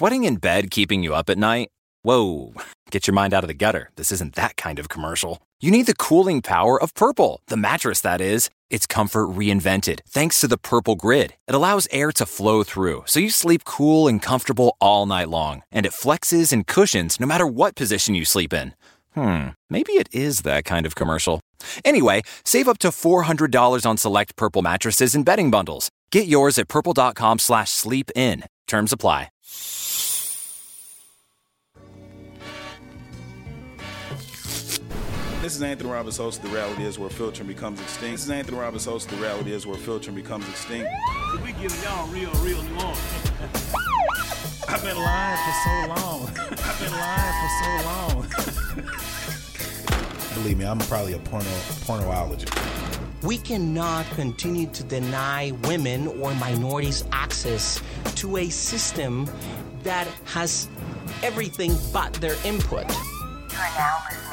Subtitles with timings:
[0.00, 1.68] sweating in bed keeping you up at night?
[2.00, 2.54] Whoa,
[2.90, 3.90] get your mind out of the gutter.
[3.96, 5.42] This isn't that kind of commercial.
[5.60, 8.48] You need the cooling power of Purple, the mattress that is.
[8.70, 11.34] It's comfort reinvented thanks to the Purple Grid.
[11.46, 15.64] It allows air to flow through, so you sleep cool and comfortable all night long.
[15.70, 18.72] And it flexes and cushions no matter what position you sleep in.
[19.14, 21.42] Hmm, maybe it is that kind of commercial.
[21.84, 25.90] Anyway, save up to $400 on select Purple mattresses and bedding bundles.
[26.10, 28.44] Get yours at purple.com slash sleep in.
[28.66, 29.28] Terms apply.
[35.40, 38.12] This is Anthony Roberts, host of The Reality Is Where Filtering Becomes Extinct.
[38.12, 40.86] This is Anthony Roberts, host of The Reality Is Where Filtering Becomes Extinct.
[41.42, 43.00] We giving y'all real, real New Orleans.
[44.68, 46.28] I've been lying for so long.
[46.62, 48.92] I've been lying for so long.
[50.34, 51.46] Believe me, I'm probably a porno
[51.86, 53.22] pornoologist.
[53.22, 57.80] We cannot continue to deny women or minorities access
[58.16, 59.26] to a system
[59.84, 60.68] that has
[61.22, 62.86] everything but their input.
[62.90, 64.29] You are now listening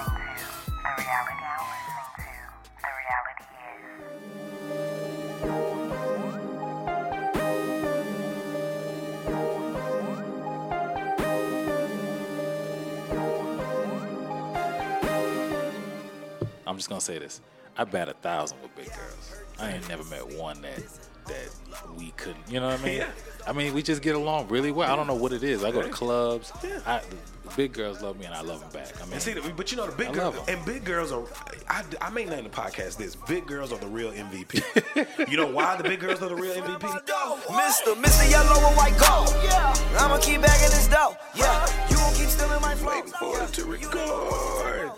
[16.68, 17.42] I'm just gonna say this.
[17.76, 19.36] I bat a thousand with big girls.
[19.58, 20.84] I ain't never met one that
[21.28, 22.50] that we couldn't.
[22.50, 22.98] You know what I mean?
[22.98, 23.12] Yeah.
[23.48, 24.92] I mean, we just get along really well.
[24.92, 25.64] I don't know what it is.
[25.64, 26.52] I go to clubs.
[26.86, 27.00] I,
[27.46, 29.00] the big girls love me, and I love them back.
[29.02, 31.24] I mean, And see, but you know the big girls, and big girls are.
[31.70, 35.30] I, I may name the podcast this: Big girls are the real MVP.
[35.32, 36.80] you know why the big girls are the real MVP?
[36.80, 37.94] Mr.
[37.96, 38.30] Mr.
[38.30, 39.34] Yellow and White Gold.
[39.44, 41.16] Yeah, I'ma keep bagging this dough.
[41.36, 42.96] Yeah, you gon' keep stealing my flow.
[42.96, 44.92] Waiting for it to record.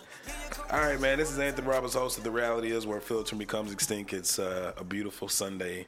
[0.71, 1.17] All right, man.
[1.17, 4.13] This is Anthony Roberts, host of The Reality Is Where Filtering Becomes Extinct.
[4.13, 5.87] It's uh, a beautiful Sunday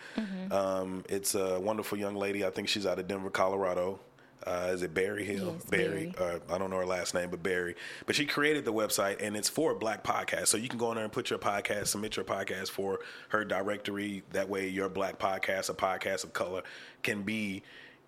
[0.52, 2.44] Um, it's a wonderful young lady.
[2.44, 3.98] I think she's out of Denver, Colorado.
[4.44, 5.54] Uh, is it Barry Hill?
[5.54, 6.12] Yes, Barry.
[6.16, 6.38] Barry.
[6.48, 7.74] Uh, I don't know her last name, but Barry.
[8.06, 10.48] But she created the website, and it's for black podcasts.
[10.48, 13.44] So you can go in there and put your podcast, submit your podcast for her
[13.44, 14.22] directory.
[14.32, 16.62] That way, your black podcast, a podcast of color,
[17.02, 17.62] can be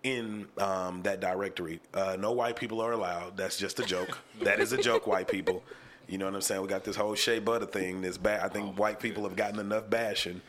[0.04, 1.80] in um, that directory.
[1.92, 3.36] Uh, no white people are allowed.
[3.36, 4.18] That's just a joke.
[4.42, 5.64] that is a joke, white people.
[6.08, 6.62] You know what I'm saying?
[6.62, 8.00] We got this whole Shea Butter thing.
[8.00, 10.40] This ba- I think white people have gotten enough bashing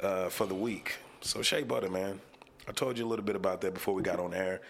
[0.00, 0.96] uh, for the week.
[1.20, 2.20] So Shea Butter, man.
[2.68, 4.60] I told you a little bit about that before we got on air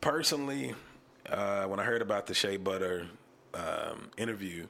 [0.00, 0.74] personally,
[1.28, 3.06] uh, when I heard about the Shea Butter
[3.54, 4.66] um, interview,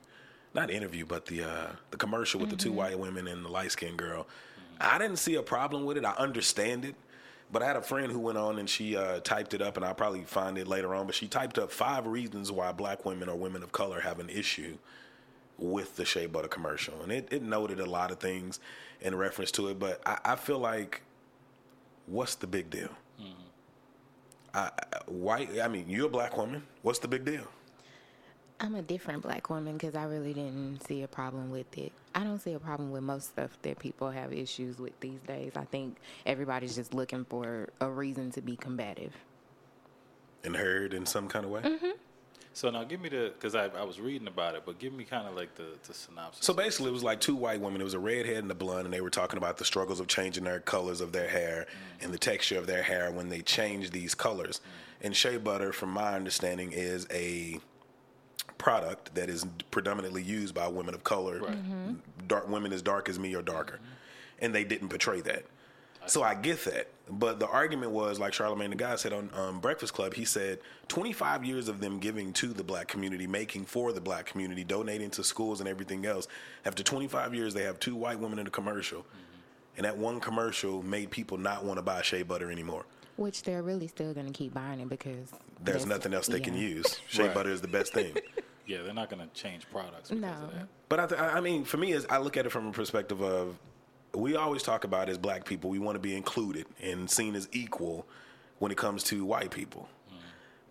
[0.54, 3.72] not interview, but the uh, the commercial with the two white women and the light
[3.72, 4.26] skinned girl,
[4.80, 6.04] I didn't see a problem with it.
[6.04, 6.94] I understand it.
[7.50, 9.86] But I had a friend who went on and she uh, typed it up, and
[9.86, 11.06] I'll probably find it later on.
[11.06, 14.28] But she typed up five reasons why black women or women of color have an
[14.28, 14.76] issue
[15.56, 17.00] with the Shea Butter commercial.
[17.02, 18.60] And it, it noted a lot of things
[19.00, 19.78] in reference to it.
[19.78, 21.00] But I, I feel like,
[22.06, 22.90] what's the big deal?
[23.18, 23.24] I,
[24.54, 24.70] I-
[25.06, 25.60] white.
[25.60, 26.62] I mean, you're a black woman.
[26.82, 27.46] What's the big deal?
[28.60, 31.92] I'm a different black woman because I really didn't see a problem with it.
[32.14, 35.52] I don't see a problem with most stuff that people have issues with these days.
[35.54, 35.96] I think
[36.26, 39.12] everybody's just looking for a reason to be combative.
[40.42, 41.60] And heard in some kind of way.
[41.62, 41.90] Mm-hmm.
[42.58, 45.04] So now give me the because I, I was reading about it, but give me
[45.04, 46.44] kind of like the, the synopsis.
[46.44, 47.80] So basically, it was like two white women.
[47.80, 50.08] It was a redhead and a blonde, and they were talking about the struggles of
[50.08, 52.04] changing their colors of their hair mm.
[52.04, 54.58] and the texture of their hair when they change these colors.
[54.58, 55.06] Mm.
[55.06, 57.60] And shea butter, from my understanding, is a
[58.58, 61.92] product that is predominantly used by women of color, mm-hmm.
[62.26, 64.44] dark women as dark as me or darker, mm-hmm.
[64.44, 65.44] and they didn't portray that.
[66.08, 66.88] So I get that.
[67.10, 70.58] But the argument was, like Charlemagne the guy said on um, Breakfast Club, he said
[70.88, 75.10] 25 years of them giving to the black community, making for the black community, donating
[75.10, 76.28] to schools and everything else.
[76.66, 79.06] After 25 years, they have two white women in a commercial.
[79.76, 82.84] And that one commercial made people not want to buy shea butter anymore.
[83.16, 85.30] Which they're really still going to keep buying it because
[85.62, 87.00] There's nothing else they can use.
[87.08, 87.34] Shea Right.
[87.34, 88.16] butter is the best thing.
[88.66, 90.46] Yeah, they're not going to change products because No.
[90.46, 90.68] of that.
[90.88, 93.20] But I, th- I mean, for me, is I look at it from a perspective
[93.22, 93.56] of
[94.14, 97.48] we always talk about as black people, we want to be included and seen as
[97.52, 98.06] equal
[98.58, 99.88] when it comes to white people.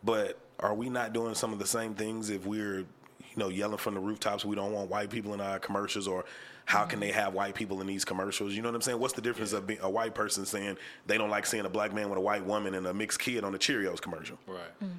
[0.04, 3.78] But are we not doing some of the same things if we're, you know, yelling
[3.78, 6.26] from the rooftops we don't want white people in our commercials or
[6.66, 8.54] how can they have white people in these commercials?
[8.54, 9.00] You know what I'm saying?
[9.00, 11.94] What's the difference of being a white person saying they don't like seeing a black
[11.94, 14.38] man with a white woman and a mixed kid on a Cheerios commercial?
[14.48, 14.90] Right.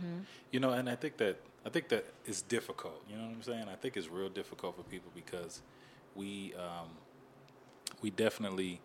[0.51, 3.03] You know, and I think that I think that is difficult.
[3.11, 3.67] You know what I'm saying?
[3.71, 5.61] I think it's real difficult for people because
[6.15, 6.89] we um,
[8.01, 8.81] we definitely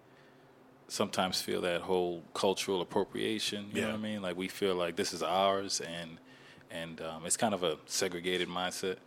[0.88, 3.70] sometimes feel that whole cultural appropriation.
[3.74, 4.22] You know what I mean?
[4.22, 6.18] Like we feel like this is ours, and
[6.72, 8.98] and um, it's kind of a segregated mindset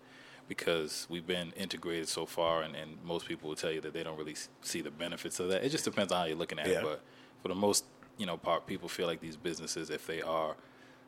[0.49, 4.05] because we've been integrated so far, and, and most people will tell you that they
[4.05, 5.65] don't really see the benefits of that.
[5.65, 6.79] It just depends on how you're looking at Yeah.
[6.79, 7.03] it, but
[7.43, 7.85] for the most
[8.17, 10.57] you know part, people feel like these businesses, if they are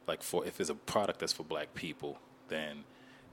[0.06, 2.18] like for if it's a product that's for black people,
[2.48, 2.84] then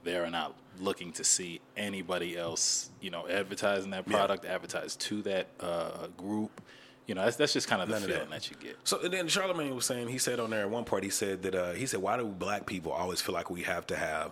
[0.06, 4.16] they're not looking to see anybody else, you know, advertising that Yeah.
[4.18, 6.62] product, advertise to that uh, group.
[7.08, 8.42] You know, that's that's just kind of the None feeling that.
[8.42, 8.50] that.
[8.50, 8.78] you get.
[8.84, 11.44] So and then Charlemagne was saying he said on there at one part he said
[11.44, 14.32] that uh, he said why do black people always feel like we have to have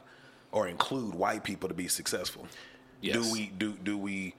[0.51, 2.47] or include white people to be successful?
[3.01, 3.15] Yes.
[3.15, 4.33] Do we do do we?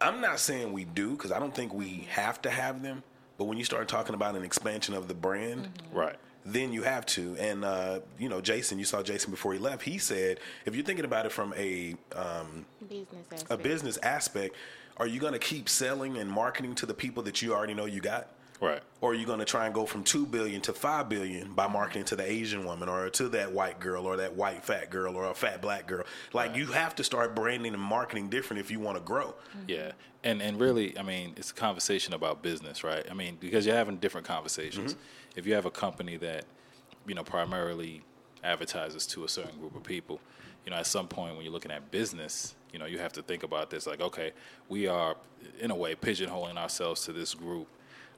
[0.00, 3.02] I'm not saying we do because I don't think we have to have them.
[3.38, 6.16] But when you start talking about an expansion of the brand, Right.
[6.46, 7.36] Then you have to.
[7.38, 9.82] And uh, you know, Jason, you saw Jason before he left.
[9.82, 14.54] He said if you're thinking about it from a um, business a business aspect,
[14.96, 17.84] are you going to keep selling and marketing to the people that you already know
[17.84, 18.28] you got?
[18.60, 18.82] Right.
[19.02, 21.68] or are you going to try and go from 2 billion to 5 billion by
[21.68, 25.14] marketing to the asian woman or to that white girl or that white fat girl
[25.14, 28.70] or a fat black girl like you have to start branding and marketing different if
[28.70, 29.66] you want to grow mm-hmm.
[29.68, 29.92] Yeah,
[30.26, 33.06] and and really, I mean, it's a conversation about business, right?
[33.10, 34.94] I mean, because you're having different conversations.
[34.94, 35.38] Mm-hmm.
[35.38, 36.44] If you have a company that,
[37.06, 38.02] you know, primarily
[38.42, 40.20] advertises to a certain group of people,
[40.64, 43.22] you know, at some point when you're looking at business, you know, you have to
[43.22, 43.86] think about this.
[43.86, 44.32] Like, okay,
[44.68, 45.16] we are
[45.60, 47.68] in a way pigeonholing ourselves to this group.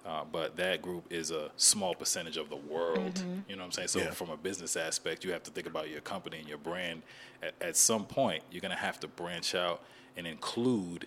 [0.08, 3.22] Uh, but that group is a small percentage of the world.
[3.46, 3.88] You know what I'm saying?
[3.88, 4.10] So, Yeah.
[4.12, 7.02] from a business aspect, you have to think about your company and your brand.
[7.42, 9.82] At, at some point, you're going to have to branch out
[10.16, 11.06] and include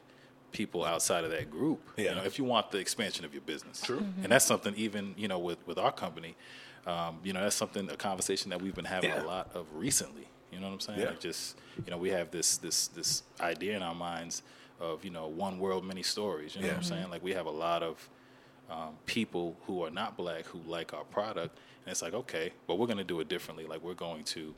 [0.51, 1.80] people outside of that group.
[1.98, 2.09] Yeah.
[2.09, 3.81] You know, if you want the expansion of your business.
[3.81, 4.06] True.
[4.21, 6.36] And that's something even you know with with our company.
[6.86, 9.24] Um, you know, that's something a conversation that we've been having Yeah.
[9.24, 10.27] a lot of recently.
[10.51, 11.00] You know what I'm saying?
[11.00, 11.07] Yeah.
[11.07, 14.44] Like just you know, we have this this this idea in our minds
[14.80, 16.56] of you know one world, many stories.
[16.56, 17.09] You know what I'm saying?
[17.09, 18.07] Like we have a lot of
[18.71, 22.79] um, people who are not black who like our product, and it's like okay, but
[22.79, 23.65] we're going to do it differently.
[23.65, 24.56] Like we're going to,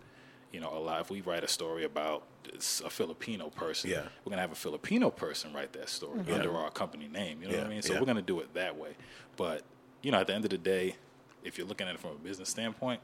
[0.51, 1.01] you know, a lot.
[1.01, 4.01] If we write a story about this, a Filipino person, Yeah.
[4.23, 6.35] we're going to have a Filipino person write that story Yeah.
[6.35, 7.41] under our company name.
[7.41, 7.81] You know what I mean?
[7.81, 7.99] So yeah.
[7.99, 8.91] we're going to do it that way.
[9.35, 9.63] But
[10.03, 10.95] you know, at the end of the day,
[11.43, 13.01] if you're looking at it from a business standpoint,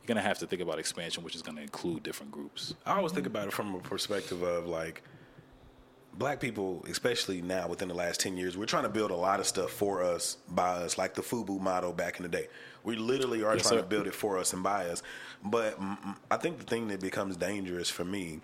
[0.00, 2.74] you're going to have to think about expansion, which is going to include different groups.
[2.86, 5.02] i always think about it from a perspective of like
[6.18, 9.38] black people especially now within the last 10 years we're trying to build a lot
[9.40, 12.48] of stuff for us by us like the fubu model back in the day
[12.84, 13.82] we literally are Yes, trying sir.
[13.82, 15.02] to build it for us and by us
[15.44, 15.78] but
[16.30, 18.40] i think the thing that becomes dangerous for me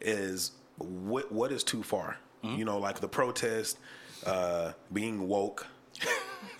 [0.00, 2.56] is what what is too far Mm-hmm.
[2.58, 3.78] you know like the protest
[4.26, 5.64] uh being woke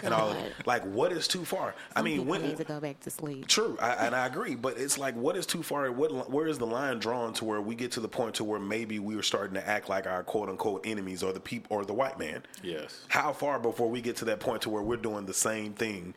[0.03, 0.37] and all of
[0.67, 3.47] like what is too far i mean people when need to go back to sleep.
[3.47, 4.55] True, I, and I agree.
[4.55, 5.91] But it's like, what is too far?
[5.91, 8.61] What where is the line drawn to where we get to the point to where
[8.61, 11.85] maybe we are starting to act like our quote unquote enemies or the people or
[11.85, 12.43] the white man?
[12.62, 13.05] Yes.
[13.09, 16.15] How far before we get to that point to where we're doing the same thing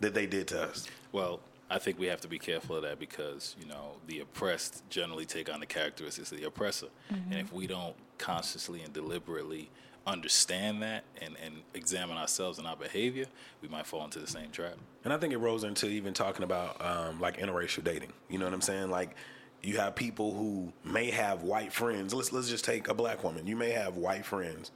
[0.00, 0.88] that they did to us?
[1.12, 4.88] Well, I think we have to be careful of that because you know the oppressed
[4.90, 7.32] generally take on the characteristics of the oppressor, mm-hmm.
[7.32, 9.70] and if we don't consciously and deliberately
[10.06, 13.26] understand that and, and examine ourselves and our behavior,
[13.62, 14.74] we might fall into the same trap.
[15.04, 18.12] And I think it rolls into even talking about um, like interracial dating.
[18.28, 18.90] You know what I'm saying?
[18.90, 19.16] Like
[19.62, 22.14] you have people who may have white friends.
[22.14, 23.46] Let's let's just take a black woman.
[23.46, 24.70] You may have white friends,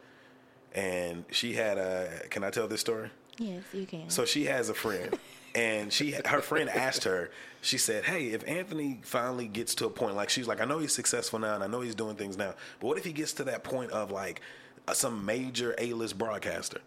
[0.75, 2.27] and she had a.
[2.31, 3.11] Can I tell this story?
[3.39, 4.11] Yes, you can.
[4.11, 5.19] So she has a friend,
[5.55, 7.31] and she her friend asked her.
[7.63, 10.79] She said, "Hey, if Anthony finally gets to a point like she's like, I know
[10.79, 13.33] he's successful now, and I know he's doing things now, but what if he gets
[13.35, 14.43] to that point of like
[14.93, 16.81] some major A-list broadcaster,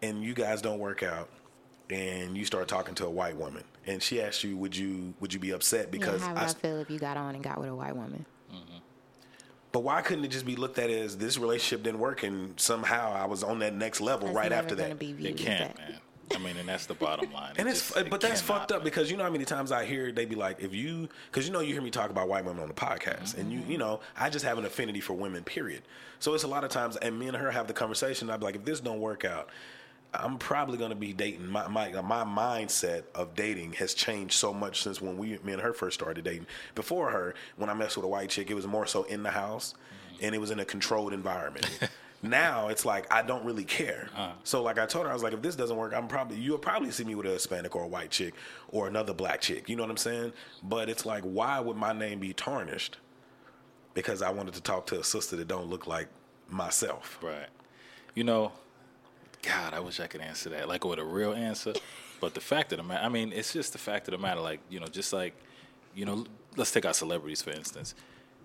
[0.00, 1.28] and you guys don't work out,
[1.90, 5.32] and you start talking to a white woman, and she asked you, would you would
[5.34, 7.34] you be upset because yeah, how would I I, s- feel if you got on
[7.34, 8.24] and got with a white woman?
[8.50, 8.78] Mm-hmm.
[9.72, 13.12] But why couldn't it just be looked at as this relationship didn't work and somehow
[13.12, 14.98] I was on that next level That's right after that?
[14.98, 15.78] Be It can't, that.
[15.78, 15.98] man.
[16.34, 17.54] I mean, and that's the bottom line.
[17.56, 19.72] And It it's, just- it but that's fucked up because you know how many times
[19.72, 22.28] I hear they be like, if you, because you know you hear me talk about
[22.28, 23.78] white women on the podcast, and you, you mm-hmm.
[23.78, 25.82] know, I just have an affinity for women, period.
[26.18, 28.30] So it's a lot of times, and me and her have the conversation.
[28.30, 29.48] I'd be like, if this don't work out,
[30.14, 31.48] I'm probably gonna be dating.
[31.48, 35.62] My my my mindset of dating has changed so much since when we, me and
[35.62, 36.46] her first started dating.
[36.74, 39.30] Before her, when I messed with a white chick, it was more so in the
[39.30, 40.24] house, mm-hmm.
[40.26, 41.66] and it was in a controlled environment.
[42.22, 44.08] now it's like I don't really care.
[44.16, 44.32] Uh.
[44.44, 46.58] So like I told her, I was like, if this doesn't work, I'm probably you'll
[46.58, 48.34] probably see me with a Hispanic or a white chick
[48.68, 49.68] or another black chick.
[49.68, 50.32] You know what I'm saying?
[50.62, 52.98] But it's like, why would my name be tarnished?
[53.94, 56.08] Because I wanted to talk to a sister that don't look like
[56.48, 57.18] myself.
[57.22, 57.48] Right.
[58.14, 58.52] You know,
[59.42, 61.74] God, I wish I could answer that like with a real answer.
[62.20, 64.40] But the fact of the matter, I mean, it's just the fact of the matter.
[64.40, 65.34] Like, you know, just like,
[65.92, 66.24] you know,
[66.56, 67.96] let's take our celebrities for instance.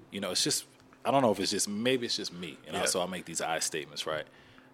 [0.10, 0.66] You know, it's just,
[1.08, 2.58] I don't know if it's just, maybe it's just me.
[2.66, 2.82] And Yeah.
[2.82, 4.26] also, I'll make these I statements, right?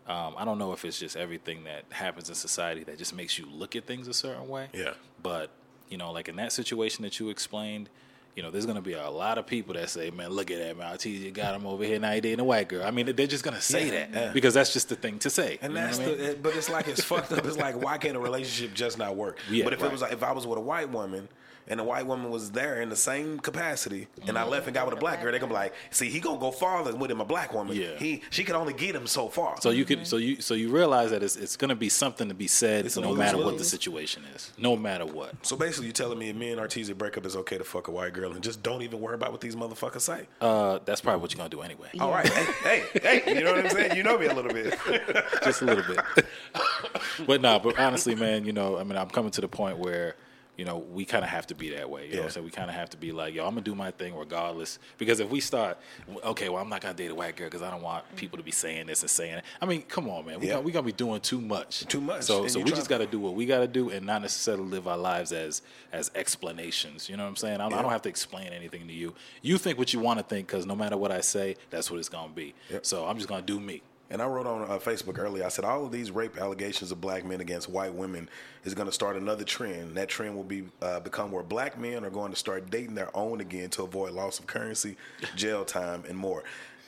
[0.08, 3.38] Um, I don't know if it's just everything that happens in society that just makes
[3.38, 4.68] you look at things a certain way.
[4.74, 4.94] Yeah.
[5.22, 5.52] But,
[5.90, 7.90] you know, like in that situation that you explained,
[8.36, 10.76] you know, there's gonna be a lot of people that say, "Man, look at that,
[10.76, 10.98] man!
[11.04, 12.14] you got him over here now.
[12.14, 14.32] He dating a white girl." I mean, they're just gonna say Yeah, that yeah.
[14.34, 15.60] because that's just the thing to say.
[15.62, 16.40] And that's I mean?
[16.42, 17.46] but it's like it's fucked up.
[17.46, 19.38] It's like why can't a relationship just not work?
[19.52, 19.90] Yeah, but if right.
[19.90, 21.30] it was like if I was with a white woman
[21.68, 24.38] and the white woman was there in the same capacity, and Mm-hmm.
[24.38, 26.40] I left and got with a black girl, they gonna be like, see, he gonna
[26.40, 27.76] go farther with him a black woman.
[27.76, 27.98] Yeah.
[27.98, 29.62] He she can only get him so far.
[29.62, 32.28] So you could, so you, so you realize that it's, it's going to be something
[32.30, 35.46] to be said, It's no matter what the situation is, no matter what.
[35.46, 37.88] So basically, you're telling me if me and Artesia break up, it's okay to fuck
[37.88, 40.28] a white girl and just don't even worry about what these motherfuckers say.
[40.42, 43.44] Uh, that's probably what you're going to do anyway, All right, hey, hey, hey, you
[43.44, 43.96] know what I'm saying?
[43.96, 44.78] You know me a little bit.
[45.44, 46.26] just a little bit.
[47.28, 50.16] but no, but honestly, man, you know, I mean, I'm coming to the point where.
[50.56, 52.06] You know, we kind of have to be that way.
[52.06, 52.46] You know what I'm saying?
[52.46, 54.78] We kind of have to be like, yo, I'm going to do my thing regardless.
[55.00, 55.80] Because if we start,
[56.24, 58.38] okay, well, I'm not going to date a white girl because I don't want people
[58.38, 59.44] to be saying this and saying it.
[59.60, 60.40] I mean, come on, man.
[60.40, 60.54] We Yeah.
[60.56, 61.86] got, we going to be doing too much.
[61.88, 62.22] Too much.
[62.24, 64.06] So, And so we try- just got to do what we got to do and
[64.06, 67.10] not necessarily live our lives as as explanations.
[67.10, 67.56] You know what I'm saying?
[67.60, 69.16] I, don't- I don't have to explain anything to you.
[69.42, 72.00] You think what you want to think because no matter what I say, that's what
[72.00, 72.54] it's going to be.
[72.84, 73.82] So I'm just going to do me.
[74.14, 75.44] And I wrote on uh, Facebook earlier.
[75.44, 78.30] I said all of these rape allegations of black men against white women
[78.64, 79.96] is going to start another trend.
[79.98, 83.10] That trend will be uh, become where black men are going to start dating their
[83.18, 84.98] own again to avoid loss of currency,
[85.36, 86.44] jail time, and more.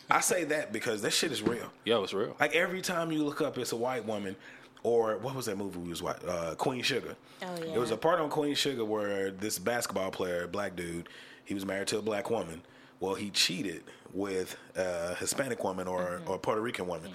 [0.08, 1.72] I say that because that shit is real.
[1.84, 2.36] Yo, it's real.
[2.39, 4.36] Like every time you look up, it's a white woman.
[4.84, 6.29] Or what was that movie we was watching?
[6.29, 7.15] Uh, Queen Sugar.
[7.41, 7.72] Oh, yeah.
[7.72, 11.10] There was a part on Queen Sugar where this basketball player, black dude,
[11.44, 12.62] he was married to a black woman.
[13.06, 13.84] Well, he cheated
[14.14, 16.30] with a Hispanic woman or Mm-hmm.
[16.32, 17.12] or Puerto Rican woman.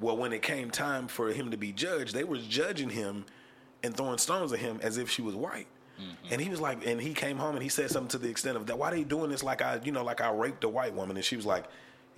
[0.00, 3.24] Well, when it came time for him to be judged, they were judging him
[3.82, 5.66] and throwing stones at him as if she was white.
[6.00, 6.32] Mm-hmm.
[6.32, 8.56] And he was like, and he came home and he said something to the extent
[8.56, 8.78] of that.
[8.78, 11.16] Why are they doing this like I, you know, like I raped a white woman?
[11.16, 11.64] And she was like,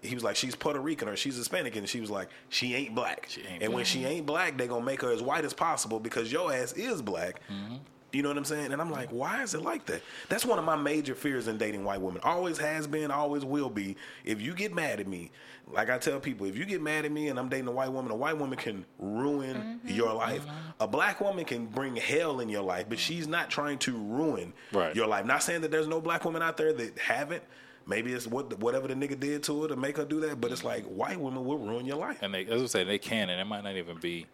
[0.02, 2.94] he was like, she's Puerto Rican or she's Hispanic, and she was like, she ain't
[2.94, 3.26] black.
[3.30, 5.98] She ain't and when she ain't black, they gonna make her as white as possible
[5.98, 7.40] because your ass is black.
[7.50, 7.76] Mm-hmm.
[8.14, 8.72] You know what I'm saying?
[8.72, 10.02] And I'm like, why is it like that?
[10.28, 12.20] That's one of my major fears in dating white women.
[12.22, 13.96] Always has been, always will be.
[14.24, 15.30] If you get mad at me,
[15.72, 17.90] like I tell people, if you get mad at me and I'm dating a white
[17.90, 19.88] woman, a white woman can ruin mm-hmm.
[19.88, 20.46] your life.
[20.46, 20.82] Mm-hmm.
[20.82, 23.14] A black woman can bring hell in your life, but mm-hmm.
[23.14, 24.94] she's not trying to ruin Right.
[24.94, 25.24] your life.
[25.26, 27.42] Not saying that there's no black women out there that haven't.
[27.86, 30.52] Maybe it's what whatever the nigga did to her to make her do that, but
[30.52, 32.18] it's like white women will ruin your life.
[32.22, 34.26] And they, as I say, they can, and it might not even be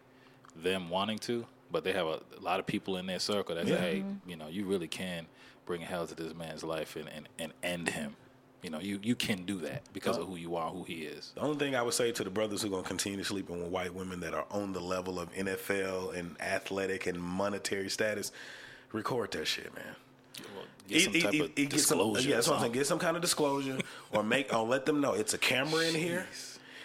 [0.55, 3.65] them wanting to, but they have a, a lot of people in their circle that
[3.67, 3.79] say, Yeah.
[3.79, 4.29] hey, mm-hmm.
[4.29, 5.27] you know, you really can
[5.65, 8.15] bring hell to this man's life and, and, and end him.
[8.61, 11.31] You know, you, you can do that because of who you are, who he is.
[11.33, 13.59] The only thing I would say to the brothers who are going to continue sleeping
[13.59, 18.31] with white women that are on the level of NFL and athletic and monetary status,
[18.91, 19.95] record that shit, man.
[20.87, 22.29] Get some type e- of e- get some- disclosure.
[22.29, 22.73] yeah, that's what I'm saying.
[22.73, 23.79] Get some kind of disclosure,
[24.11, 26.27] or make or let them know it's a camera in here.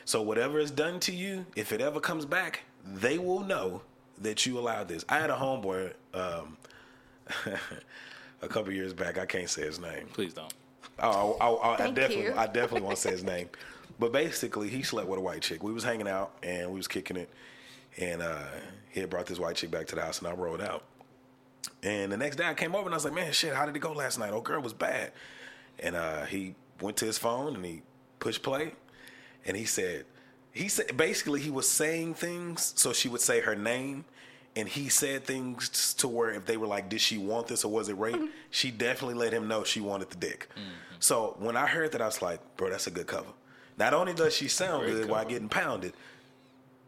[0.04, 3.82] So whatever is done to you, if it ever comes back, they will know
[4.22, 5.04] that you allowed this.
[5.08, 6.56] I had a homeboy um,
[8.42, 9.18] a couple years back.
[9.18, 10.06] I can't say his name.
[10.12, 10.52] Please don't.
[10.98, 12.34] Oh, I, I, I Thank definitely, you.
[12.36, 13.48] I definitely won't say his name.
[13.98, 15.62] But basically, he slept with a white chick.
[15.62, 17.30] We was hanging out and we was kicking it,
[17.96, 18.44] and uh,
[18.90, 20.84] he had brought this white chick back to the house, and I rolled out.
[21.82, 23.74] And the next day, I came over and I was like, "Man, shit, how did
[23.74, 24.32] it go last night?
[24.32, 25.12] Oh, girl was bad."
[25.78, 27.82] And uh, he went to his phone and he
[28.18, 28.74] pushed play,
[29.44, 30.04] and he said,
[30.56, 34.04] he said basically he was saying things so she would say her name.
[34.58, 37.70] And he said things to where if they were like, "Did she want this or
[37.70, 38.26] was it rape?" Mm-hmm.
[38.50, 40.48] she definitely let him know she wanted the dick.
[40.52, 40.96] Mm-hmm.
[40.98, 43.28] So when I heard that, I was like, "Bro, that's a good cover."
[43.78, 45.92] Not only does she sound Great good while getting pounded,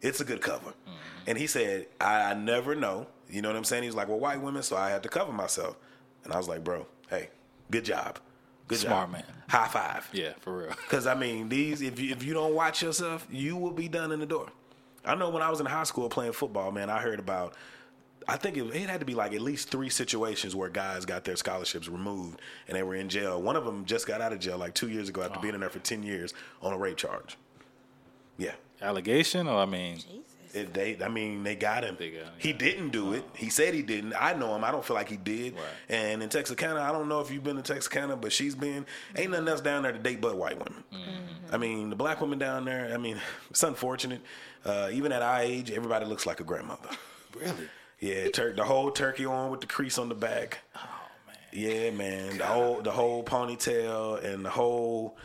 [0.01, 0.71] it's a good cover.
[0.71, 0.93] Mm-hmm.
[1.27, 3.07] And he said, I, I never know.
[3.29, 3.83] You know what I'm saying?
[3.83, 5.77] He was like, well, white women, so I had to cover myself.
[6.25, 7.29] And I was like, bro, hey,
[7.71, 8.19] good job.
[8.69, 9.13] Good Smart job.
[9.13, 9.25] man.
[9.49, 10.09] High five.
[10.13, 10.69] Yeah, for real.
[10.83, 14.13] Because I mean, these if you if you don't watch yourself, you will be done
[14.13, 14.49] in the door.
[15.05, 17.55] I know when I was in high school playing football, man, I heard about.
[18.31, 21.25] I think it, it had to be like at least three situations where guys got
[21.25, 23.41] their scholarships removed and they were in jail.
[23.41, 25.43] One of them just got out of jail like two years ago after oh.
[25.43, 27.39] being in there for ten years on a rape charge.
[28.37, 29.99] Yeah, Allegation, or I mean,
[30.55, 30.97] it, they.
[31.03, 31.97] I mean, they got him.
[31.99, 32.57] They got him, He yeah.
[32.57, 33.25] didn't do it.
[33.35, 34.15] He said he didn't.
[34.19, 34.65] I know him.
[34.65, 35.55] I don't feel like he did.
[35.55, 35.63] Right.
[35.89, 38.87] And in Texarkana, I don't know if you've been to Texarkana, but she's been.
[39.17, 40.85] Ain't nothing else down there to date but white women.
[40.93, 41.55] Mm-hmm.
[41.55, 42.91] I mean, the black women down there.
[42.93, 44.21] I mean, it's unfortunate.
[44.65, 46.89] Uh, even at our age, everybody looks like a grandmother.
[47.35, 47.69] really?
[48.01, 50.59] Yeah, tur- the whole turkey on with the crease on the back.
[50.77, 50.81] Oh
[51.27, 51.37] man.
[51.53, 52.39] Yeah, man.
[52.39, 55.17] The whole the whole ponytail and the whole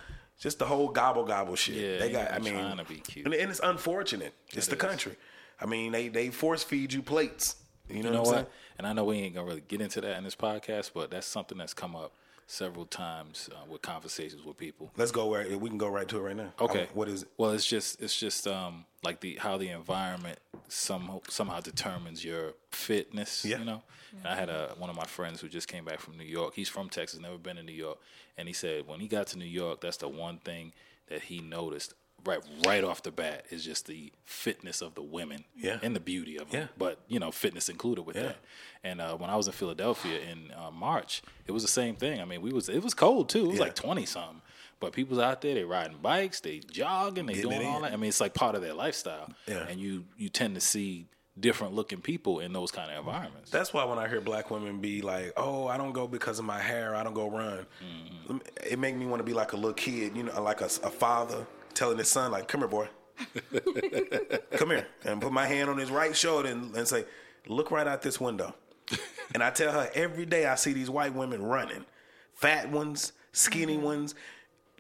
[0.43, 1.75] just the whole gobble gobble shit.
[1.75, 2.33] Yeah, they got.
[2.33, 3.25] I mean, trying to be cute.
[3.25, 4.33] and, and it's unfortunate.
[4.51, 4.81] It's the is.
[4.81, 5.15] country.
[5.59, 7.55] I mean, they they force feed you plates.
[7.89, 8.29] You know, You know what?
[8.29, 8.51] I'm what?
[8.77, 11.25] And I know we ain't gonna really get into that in this podcast, but that's
[11.25, 12.11] something that's come up
[12.45, 14.91] several times uh, with conversations with people.
[14.97, 16.51] Let's go where we can go right to it right now.
[16.59, 16.89] Okay.
[16.93, 17.29] What is it?
[17.37, 22.53] Well, it's just it's just um like the how the environment somehow somehow determines your
[22.71, 23.45] fitness.
[23.45, 23.59] Yeah.
[23.59, 23.81] You know.
[24.11, 26.53] And I had a one of my friends who just came back from New York.
[26.55, 27.97] He's from Texas, never been in New York,
[28.37, 30.73] and he said when he got to New York, that's the one thing
[31.07, 31.93] that he noticed
[32.25, 35.79] right right off the bat is just the fitness of the women Yeah.
[35.83, 36.61] and the beauty of them.
[36.61, 36.67] Yeah.
[36.77, 38.23] But you know, fitness included with Yeah.
[38.23, 38.37] that.
[38.83, 42.21] And uh, when I was in Philadelphia in uh, March, it was the same thing.
[42.21, 43.45] I mean, we was it was cold too.
[43.45, 43.63] It was Yeah.
[43.65, 44.41] like twenty something.
[44.79, 47.93] But people's out there, they riding bikes, they jogging, they Getting doing all that.
[47.93, 49.29] I mean, it's like part of their lifestyle.
[49.47, 49.65] Yeah.
[49.67, 51.07] And you you tend to see
[51.39, 53.49] different looking people in those kind of environments.
[53.49, 56.45] That's why when I hear black women be like, "Oh, I don't go because of
[56.45, 56.95] my hair.
[56.95, 58.37] I don't go run," Mm-hmm.
[58.69, 60.89] it make me want to be like a little kid, you know, like a, a
[60.91, 62.87] father telling his son, like, "Come here, boy,
[64.51, 67.05] come here," and put my hand on his right shoulder and, and say,
[67.47, 68.53] "Look right out this window."
[69.33, 71.85] and I tell her every day I see these white women running,
[72.33, 73.85] fat ones, skinny Mm-hmm.
[73.85, 74.15] ones.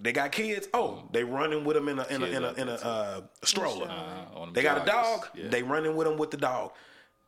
[0.01, 0.67] They got kids.
[0.73, 2.83] Oh, they running with them in a in a in a, in a there, too.
[2.87, 3.87] uh, stroller.
[3.89, 5.27] Uh, They got a dog.
[5.35, 5.49] Yeah.
[5.49, 6.71] They running with them with the dog.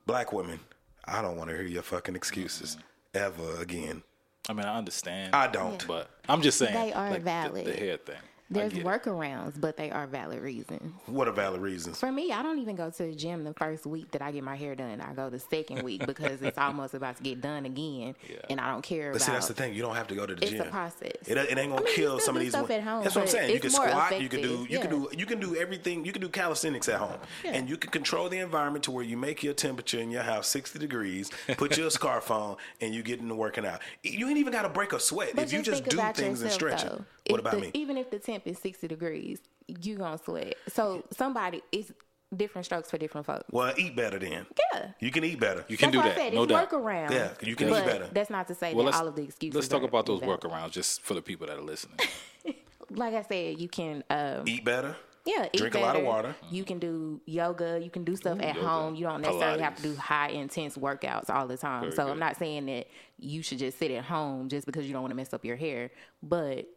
[0.06, 0.60] Black women,
[1.06, 2.78] I don't want to hear your fucking excuses
[3.14, 4.04] ever again.
[4.50, 5.34] I mean, I understand.
[5.36, 5.86] I don't.
[5.88, 7.66] But I'm just saying, They are like, the- valid.
[7.66, 8.18] The, hair thing.
[8.50, 10.94] There's workarounds, but they are valid reasons.
[11.08, 12.00] What are valid reasons?
[12.00, 14.44] For me, I don't even go to the gym the first week that I get
[14.44, 15.02] my hair done.
[15.02, 18.16] I go the second week because it's almost about to get done again,
[18.50, 19.26] and I don't care But about.
[19.26, 19.74] see, that's the thing.
[19.74, 20.62] You don't have to go to the It's gym.
[20.62, 21.12] a process.
[21.26, 22.52] It, it ain't gonna I mean, kill some of these.
[22.52, 23.52] stuff at home, that's what I'm saying.
[23.54, 24.22] You can squat.
[24.22, 24.54] You can do.
[24.54, 25.10] effective, You can do.
[25.18, 26.06] You can do everything.
[26.06, 29.18] You can do calisthenics at home, and you can control the environment to where you
[29.18, 31.32] make your temperature in your house 60 degrees.
[31.58, 33.82] Put your scarf on, and you get into working out.
[34.04, 36.52] You ain't even got to break a sweat But if you just do things and
[36.52, 37.02] yourself, stretch it.
[37.32, 37.72] What about the- me?
[37.74, 40.56] Even if the temp is 60 degrees, you gonna sweat.
[40.68, 41.92] So somebody, it's
[42.36, 43.46] different strokes for different folks.
[43.52, 44.46] Well, eat better then.
[44.74, 44.88] Yeah.
[45.00, 45.64] You can eat better.
[45.68, 46.18] You can That's do why that.
[46.18, 46.70] I said no it's doubt.
[46.70, 47.12] workaround.
[47.12, 48.10] Yeah, you can eat better.
[48.12, 49.56] That's not to say Well, that all of the excuses.
[49.56, 50.42] let's talk are about those invalid.
[50.42, 51.98] workarounds just for the people that are listening.
[52.92, 54.04] Like I said, you can.
[54.12, 54.96] Um, Eat better.
[55.26, 56.36] Yeah, eat Drink a lot of water.
[56.52, 57.80] You can do yoga.
[57.84, 58.96] You can do stuff at yoga, home.
[58.96, 61.82] You don't necessarily have to do high intense workouts all the time.
[61.82, 62.12] Very so good.
[62.12, 62.86] I'm not saying that
[63.18, 65.56] you should just sit at home just because you don't want to mess up your
[65.56, 65.90] hair,
[66.22, 66.68] but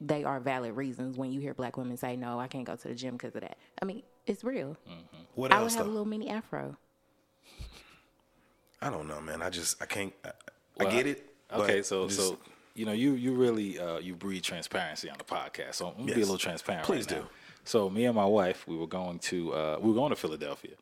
[0.00, 2.88] they are valid reasons when you hear black women say, "No, I can't go to
[2.88, 4.76] the gym because of that." I mean, it's real.
[5.34, 5.74] What I would else?
[5.74, 6.76] have a little mini afro.
[8.80, 9.42] I don't know, man.
[9.42, 10.12] I just I can't.
[10.24, 10.30] I,
[10.78, 11.24] Well, I get it.
[11.52, 12.38] Okay, so just- so
[12.74, 15.74] you know you you really uh, you breed transparency on the podcast.
[15.74, 16.86] So I'm gonna be a little transparent.
[16.86, 17.22] Please right do.
[17.22, 17.28] now.
[17.64, 20.74] So me and my wife, we were going to uh, we were going to Philadelphia,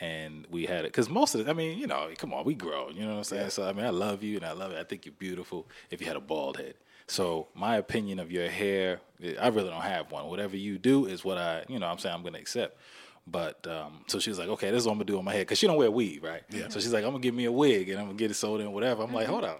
[0.00, 2.54] and we had it because most of it, I mean, you know, come on, we
[2.54, 2.88] grow.
[2.88, 3.50] You know what I'm saying?
[3.50, 4.78] So I mean, I love you and I love it.
[4.78, 5.66] I think you're beautiful.
[5.90, 6.74] If you had a bald head.
[7.06, 9.00] So my opinion of your hair,
[9.40, 10.26] I really don't have one.
[10.26, 12.78] Whatever you do is what I, you know, I'm saying I'm gonna accept.
[13.26, 15.32] But um, so she was like, okay, this is what I'm gonna do on my
[15.32, 16.42] head because she don't wear weave, right?
[16.50, 16.68] Yeah.
[16.68, 18.60] So she's like, I'm gonna give me a wig and I'm gonna get it sold
[18.60, 19.02] in, whatever.
[19.02, 19.56] I'm like, hold on,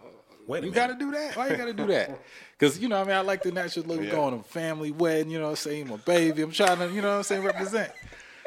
[0.47, 0.75] Wait you minute.
[0.75, 1.37] gotta do that.
[1.37, 2.19] Why you gotta do that?
[2.57, 5.29] Because you know, I mean, I like the natural look of going to family wedding.
[5.29, 6.41] You know, what I'm saying my baby.
[6.43, 7.91] I'm trying to, you know, what I'm saying represent.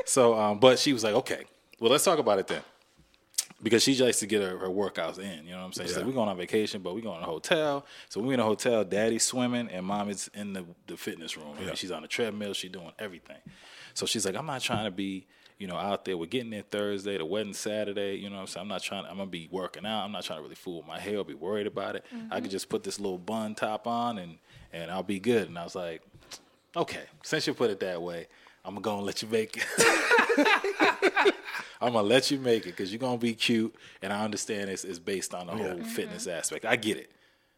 [0.06, 1.44] So, um, but she was like, okay,
[1.80, 2.62] well, let's talk about it then.
[3.68, 5.90] Because she likes to get her, her workouts in, you know what I'm saying?
[5.90, 7.86] She's like, we're going on vacation, but we're going to a hotel.
[8.08, 11.48] So we're in a hotel, daddy's swimming, and mom is in the, the fitness room.
[11.54, 11.74] I mean, Yeah.
[11.74, 13.36] she's on the treadmill, she's doing everything.
[13.94, 15.28] So she's like, I'm not trying to be,
[15.58, 16.18] you know, out there.
[16.18, 18.62] We're getting there Thursday, the wedding Saturday, you know what I'm saying?
[18.62, 20.06] I'm not trying, I'm going to be working out.
[20.06, 22.06] I'm not trying to really fool my hair or be worried about it.
[22.10, 22.44] I mm-hmm.
[22.44, 24.38] could just put this little bun top on and,
[24.72, 25.50] and I'll be good.
[25.50, 26.04] And I was like,
[26.74, 28.28] okay, since you put it that way,
[28.64, 30.74] I'm going to go and let you make it.
[31.82, 34.84] I'm gonna let you make it because you're gonna be cute, and I understand it's,
[34.84, 35.84] it's based on the whole mm-hmm.
[35.84, 36.66] fitness aspect.
[36.66, 37.12] I get it,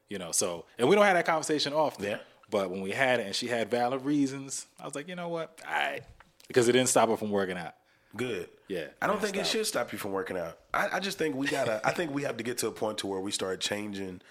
[0.10, 0.32] you know.
[0.32, 2.06] So, and we don't have that conversation often.
[2.06, 2.18] Yeah.
[2.52, 5.30] But when we had it, and she had valid reasons, I was like, you know
[5.30, 6.02] what, all right,
[6.48, 7.76] because it didn't stop her from working out.
[8.18, 8.50] Good.
[8.68, 10.58] Yeah, I don't yeah, think it should stop you from working out.
[10.74, 11.80] I, I just think we gotta.
[11.84, 14.22] I think we have to get to a point to where we start changing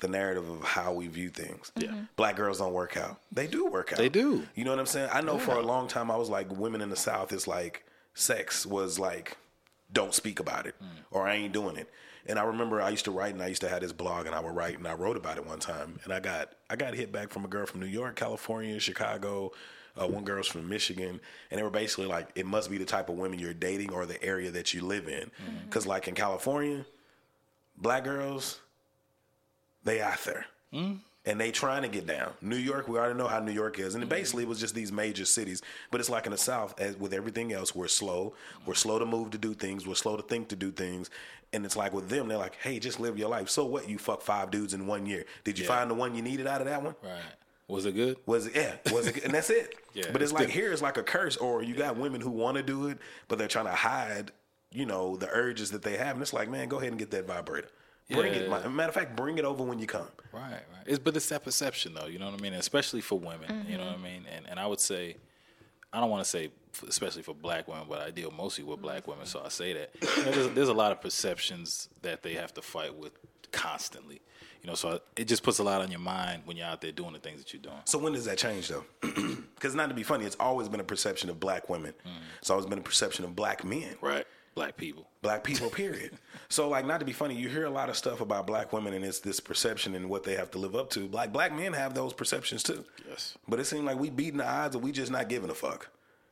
[0.00, 1.72] the narrative of how we view things.
[1.76, 1.88] Yeah.
[1.88, 2.02] Mm-hmm.
[2.16, 3.20] Black girls don't work out.
[3.32, 3.98] They do work out.
[3.98, 4.46] They do.
[4.54, 5.08] You know what I'm saying?
[5.12, 7.86] I know for a long time I was like, women in the South is like,
[8.14, 9.36] sex was like,
[9.92, 10.88] don't speak about it, mm.
[11.10, 11.88] or I ain't doing it.
[12.26, 14.34] And I remember I used to write, and I used to have this blog, and
[14.34, 16.94] I would write, and I wrote about it one time, and I got I got
[16.94, 19.52] hit back from a girl from New York, California, Chicago.
[19.96, 23.08] Uh, one girl's from Michigan, and they were basically like, it must be the type
[23.08, 25.66] of women you're dating or the area that you live in, mm-hmm.
[25.66, 26.84] because like in California,
[27.76, 28.58] black girls,
[29.84, 30.46] they out there.
[30.72, 30.98] Mm.
[31.26, 32.34] And they trying to get down.
[32.42, 33.94] New York, we already know how New York is.
[33.94, 34.10] And mm-hmm.
[34.10, 35.62] basically it was just these major cities.
[35.90, 38.34] But it's like in the South, as with everything else, we're slow.
[38.66, 39.86] We're slow to move to do things.
[39.86, 41.08] We're slow to think to do things.
[41.54, 43.48] And it's like with them, they're like, hey, just live your life.
[43.48, 43.88] So what?
[43.88, 45.24] You fuck five dudes in one year.
[45.44, 45.76] Did you Yeah.
[45.76, 46.94] find the one you needed out of that one?
[47.02, 47.22] Right.
[47.68, 48.18] Was it good?
[48.26, 48.56] Was it?
[48.56, 48.74] Yeah.
[48.92, 49.14] Was it?
[49.14, 49.24] Good?
[49.24, 49.76] And that's it.
[49.94, 50.54] Yeah, but it's, it's like good.
[50.54, 51.36] here, it's like a curse.
[51.36, 54.32] Or you got women who want to do it, but they're trying to hide,
[54.72, 56.16] you know, the urges that they have.
[56.16, 57.68] And it's like, man, go ahead and get that vibrator.
[58.10, 58.50] Bring it.
[58.50, 60.08] Matter of fact, bring it over when you come.
[60.32, 60.60] Right, right.
[60.86, 62.06] It's, but it's that perception, though.
[62.06, 62.52] You know what I mean?
[62.52, 63.66] Especially for women.
[63.68, 64.04] You know what I mm-hmm.
[64.04, 64.26] mean?
[64.34, 65.16] And and I would say,
[65.92, 66.50] I don't want to say,
[66.86, 69.90] especially for black women, but I deal mostly with black women, so I say that.
[70.02, 73.12] You know, there's, there's a lot of perceptions that they have to fight with
[73.52, 74.20] constantly.
[74.62, 76.90] You know, so it just puts a lot on your mind when you're out there
[76.90, 77.76] doing the things that you're doing.
[77.84, 78.84] So when does that change though?
[79.54, 81.94] Because not to be funny, it's always been a perception of black women.
[82.06, 82.10] Mm.
[82.38, 83.96] It's always been a perception of black men.
[84.02, 84.26] Right.
[84.54, 85.08] Black people.
[85.20, 86.12] Black people, period.
[86.48, 88.94] so like not to be funny, you hear a lot of stuff about black women
[88.94, 91.08] and it's this perception and what they have to live up to.
[91.08, 92.84] Like black men have those perceptions too.
[93.08, 93.36] Yes.
[93.48, 95.88] But it seems like we beating the odds and we just not giving a fuck.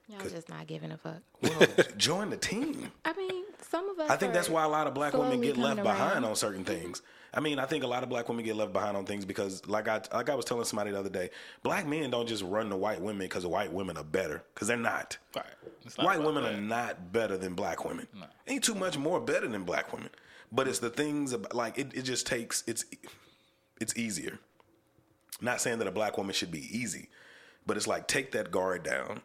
[0.08, 1.22] Y'all just not giving a fuck.
[1.40, 2.92] Well, join the team.
[3.04, 4.10] I mean, some of us.
[4.10, 6.36] I think are that's why a lot of black women get left coming behind on
[6.36, 7.02] certain things.
[7.34, 9.66] I mean, I think a lot of black women get left behind on things because,
[9.66, 11.30] like I like I was telling somebody the other day,
[11.62, 14.76] black men don't just run to white women because white women are better because they're
[14.76, 15.16] not.
[15.34, 15.44] Right.
[15.96, 16.54] Not White women that.
[16.54, 18.06] are not better than black women.
[18.46, 20.10] Ain't too much more better than black women.
[20.52, 22.84] But it's the things about, like it, it just takes it's
[23.80, 24.38] it's easier.
[25.40, 27.08] Not saying that a black woman should be easy,
[27.66, 29.22] but it's like take that guard down,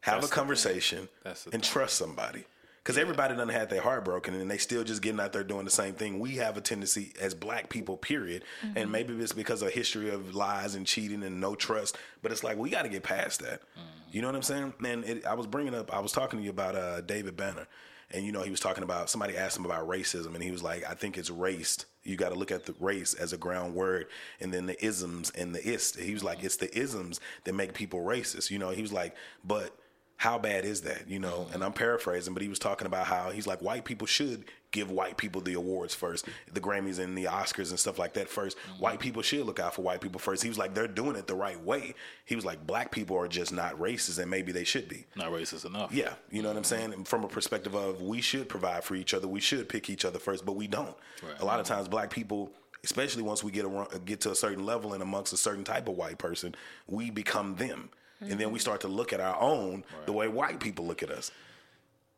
[0.00, 1.60] have That's a conversation, and thing.
[1.60, 2.44] trust somebody.
[2.86, 5.64] Because everybody done had their heart broken and they still just getting out there doing
[5.64, 6.20] the same thing.
[6.20, 8.44] We have a tendency as black people, period.
[8.62, 8.90] And mm-hmm.
[8.92, 11.98] maybe it's because of history of lies and cheating and no trust.
[12.22, 13.62] But it's like we got to get past that.
[13.62, 13.80] Mm-hmm.
[14.12, 14.74] You know what I'm saying?
[14.78, 17.66] Man, it, I was bringing up, I was talking to you about uh, David Banner.
[18.12, 20.62] And you know, he was talking about somebody asked him about racism, and he was
[20.62, 21.86] like, "I think it's raced.
[22.04, 24.06] You got to look at the race as a ground word,
[24.38, 26.46] and then the isms and the ist." He was like, mm-hmm.
[26.46, 29.76] "It's the isms that make people racist." You know, he was like, "But
[30.16, 33.30] how bad is that?" You know, and I'm paraphrasing, but he was talking about how
[33.30, 37.24] he's like, "White people should give white people the awards first, the Grammys and the
[37.24, 38.82] Oscars and stuff like that 1st mm-hmm.
[38.82, 40.42] White people should look out for white people first.
[40.42, 43.28] He was like, "They're doing it the right way." He was like, "Black people are
[43.28, 45.92] just not racist, and maybe they should be." Not racist enough.
[45.92, 46.74] Yeah, you know what I'm mm-hmm.
[46.74, 46.92] saying?
[46.92, 50.04] And from a perspective of we should provide for each other, we should pick each
[50.04, 50.96] other first, but we don't.
[51.22, 51.40] Right.
[51.40, 52.50] A lot of times, black people,
[52.84, 55.88] especially once we get around, get to a certain level and amongst a certain type
[55.88, 56.54] of white person,
[56.86, 60.60] we become them, and then we start to look at our own the way white
[60.60, 61.30] people look at us.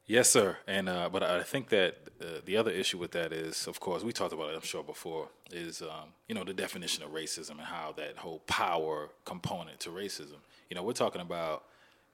[0.08, 0.56] Yes, sir.
[0.66, 4.02] And uh, but I think that uh, the other issue with that is, of course,
[4.02, 4.56] we talked about it.
[4.56, 8.40] I'm sure before is um, you know the definition of racism and how that whole
[8.46, 10.38] power component to racism.
[10.70, 11.64] You know, we're talking about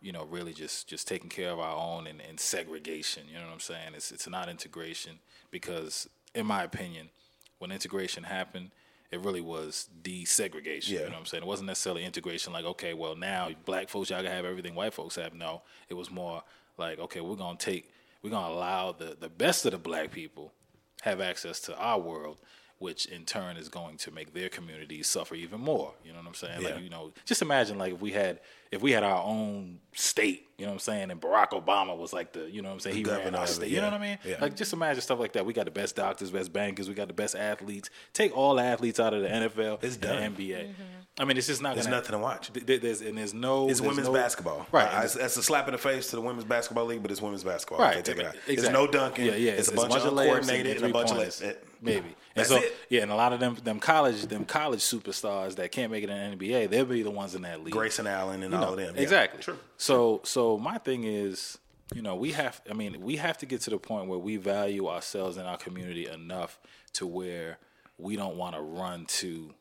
[0.03, 3.29] you know really just just taking care of our own and, and segregation.
[3.29, 3.93] You know what I'm saying?
[3.95, 5.21] It's it's not integration
[5.53, 7.11] because, in my opinion,
[7.59, 8.73] when integration happened.
[9.15, 10.91] It really was desegregation.
[10.91, 10.99] Yeah.
[10.99, 11.43] You know what I'm saying?
[11.45, 14.93] It wasn't necessarily integration like, okay, well, now black folks, y'all gotta have everything white
[14.93, 15.35] folks have.
[15.35, 16.43] No, it was more
[16.77, 17.91] like, okay, we're gonna take,
[18.23, 20.53] we're gonna allow the, the best of the black people
[21.03, 22.39] have access to our world,
[22.85, 25.95] which in turn is going to make their communities suffer even more.
[26.05, 26.61] You know what I'm saying?
[26.61, 26.69] Yeah.
[26.75, 30.49] Like, you know, just imagine like if we had if we had our own state,
[30.59, 32.81] you know what I'm saying, and Barack Obama was like the, you know what I'm
[32.81, 33.71] saying, he ran our of it, state.
[33.71, 34.19] You know what I mean?
[34.25, 34.37] Yeah.
[34.41, 35.47] Like just imagine stuff like that.
[35.47, 37.89] We got the best doctors, best bankers, we got the best athletes.
[38.13, 40.35] Take all the athletes out of the NFL It's and done.
[40.35, 40.75] the NBA.
[41.19, 42.53] I mean, it's just not There's gonna, nothing to watch.
[42.53, 43.69] th- th- There's and there's no.
[43.69, 44.87] It's there's women's no- basketball, right?
[44.89, 47.23] Uh, it's- that's a slap in the face to the women's basketball league, but it's
[47.23, 47.79] women's basketball.
[47.79, 48.35] Right, take it out.
[48.35, 48.55] exactly.
[48.55, 49.27] It's no dunking.
[49.27, 49.53] Yeah, yeah.
[49.53, 51.55] It's, a it's bunch, of layups uncoordinated and a bunch of three-pointers, less.
[51.93, 52.09] maybe.
[52.09, 52.75] And That's so it.
[52.89, 56.11] yeah, and a lot of them them college them college superstars that can't make it
[56.11, 57.73] in the NBA, they'll be the ones in that league.
[57.73, 58.95] Grayson Allen and You all know, of them.
[58.97, 59.41] Yeah, Exactly.
[59.43, 59.59] True.
[59.77, 61.59] So so my thing is,
[61.95, 64.37] you know, we have I mean, we have to get to the point where we
[64.37, 66.59] value ourselves and our community enough
[66.95, 67.59] to where
[67.99, 69.55] we don't want to run to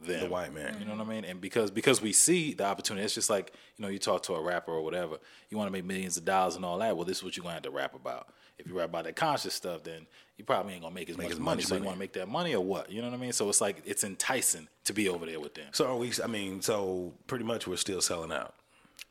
[0.00, 0.20] them.
[0.20, 0.76] The white man.
[0.78, 1.24] You know what I mean?
[1.24, 4.34] And because because we see the opportunity, it's just like, you know, you talk to
[4.34, 5.18] a rapper or whatever,
[5.50, 6.96] you want to make millions of dollars and all that.
[6.96, 8.28] Well, this is what you're gonna have to rap about.
[8.58, 11.30] If you rap about that conscious stuff, then you probably ain't gonna make as much
[11.30, 11.56] as money.
[11.56, 12.90] much So you want to make that money or what?
[12.90, 13.32] You know what I mean?
[13.32, 15.66] So it's like it's enticing to be over there with them.
[15.72, 16.12] So are we?
[16.22, 18.54] I mean, so pretty much we're still selling out.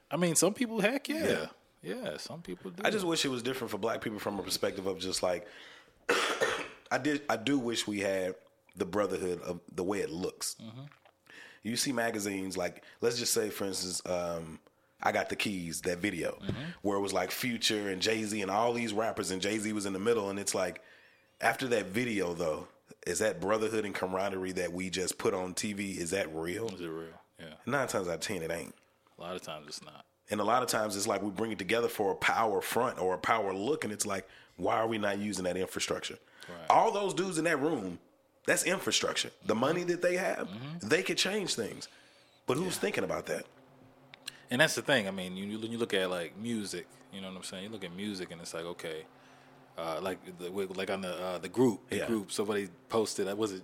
[0.09, 1.47] I mean, some people, heck yeah,
[1.83, 2.81] yeah, some people do.
[2.85, 5.47] I just wish it was different for black people from a perspective of just like
[6.91, 8.35] I did I do wish we had
[8.75, 10.55] the brotherhood of the way it looks.
[11.63, 14.59] You see magazines like, let's just say, for instance, um,
[15.01, 16.61] I got the keys, that video, mm-hmm.
[16.81, 19.71] where it was like Future and Jay Z and all these rappers, and Jay Z
[19.73, 20.81] was in the middle, and it's like,
[21.39, 22.67] after that video though,
[23.05, 25.97] is that brotherhood and camaraderie that we just put on TV?
[25.97, 26.67] Is that real?
[26.69, 27.07] Is it real?
[27.39, 27.53] Yeah.
[27.65, 28.73] Nine times out of ten, it ain't.
[29.17, 30.05] A lot of times it's not.
[30.29, 32.99] And a lot of times it's like we bring it together for a power front
[32.99, 36.17] or a power look, and it's like, why are we not using that infrastructure?
[36.69, 37.99] All those dudes in that room,
[38.45, 39.29] that's infrastructure.
[39.45, 40.87] The money that they have, mm-hmm.
[40.87, 41.87] they could change things.
[42.45, 43.45] But who's thinking about that?
[44.49, 45.07] And that's the thing.
[45.07, 46.87] I mean, you when you look at like music.
[47.13, 47.63] You know what I'm saying?
[47.65, 49.05] You look at music, and it's like okay,
[49.77, 52.07] uh, like the, like on the uh, the group, the Yeah.
[52.07, 52.31] group.
[52.31, 53.27] Somebody posted.
[53.27, 53.63] I was it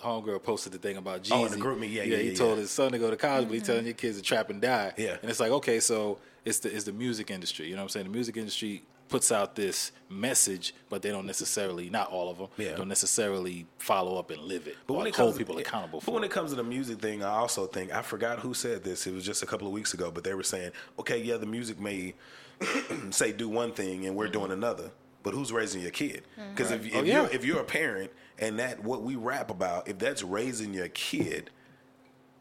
[0.00, 1.32] homegirl posted the thing about Jeezy?
[1.32, 3.54] Oh, the GroupMe, yeah, yeah, He yeah, told his son to go to college, but
[3.54, 4.92] he telling your kids to trap and die.
[4.96, 5.16] Yeah.
[5.22, 7.66] And it's like okay, so it's the it's the music industry.
[7.66, 8.06] You know what I'm saying?
[8.06, 8.82] The music industry
[9.12, 12.74] puts out this message, but they don't necessarily, not all of them, Yeah.
[12.76, 14.76] don't necessarily follow up and live it.
[14.86, 16.26] But when it hold comes people to, accountable but for when it.
[16.26, 19.06] it comes to the music thing, I also think I forgot who said this.
[19.06, 21.46] It was just a couple of weeks ago, but they were saying, okay, yeah, the
[21.46, 22.14] music may
[23.10, 24.90] say do one thing and we're doing another,
[25.22, 26.22] but who's raising your kid?
[26.38, 26.50] Mm-hmm.
[26.50, 27.14] Because if, if Oh, yeah.
[27.22, 30.88] you're if you're a parent and that what we rap about, if that's raising your
[30.88, 31.50] kid,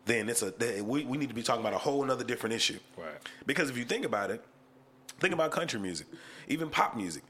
[0.05, 0.53] then it's a
[0.83, 2.79] we, we need to be talking about a whole another different issue.
[2.97, 3.07] Right.
[3.45, 4.43] Because if you think about it,
[5.19, 6.07] think about country music,
[6.51, 7.23] even pop music.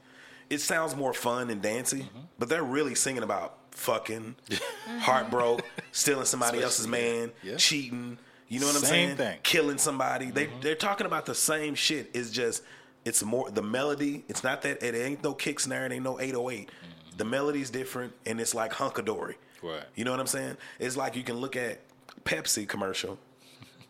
[0.50, 2.18] It sounds more fun and dancey, Mm-hmm.
[2.38, 4.36] but they're really singing about fucking,
[5.00, 7.56] heartbroke, stealing somebody else's man, yeah.
[7.56, 8.18] cheating.
[8.48, 9.16] You know what I'm Same saying?
[9.16, 9.32] thing.
[9.34, 9.42] Mm-hmm.
[9.42, 10.30] Killing somebody.
[10.30, 12.10] They they're talking about the same shit.
[12.12, 12.62] It's just
[13.04, 14.24] it's more the melody.
[14.28, 15.86] It's not that it ain't no kick snare.
[15.86, 16.68] It ain't no 808.
[17.16, 19.36] The melody's different, and it's like hunkadory.
[19.36, 19.66] Mm-hmm.
[19.68, 19.84] Right.
[19.94, 20.56] You know what I'm saying?
[20.78, 21.80] It's like you can look at
[22.24, 23.18] Pepsi commercial,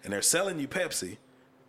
[0.04, 1.16] and they're selling you Pepsi,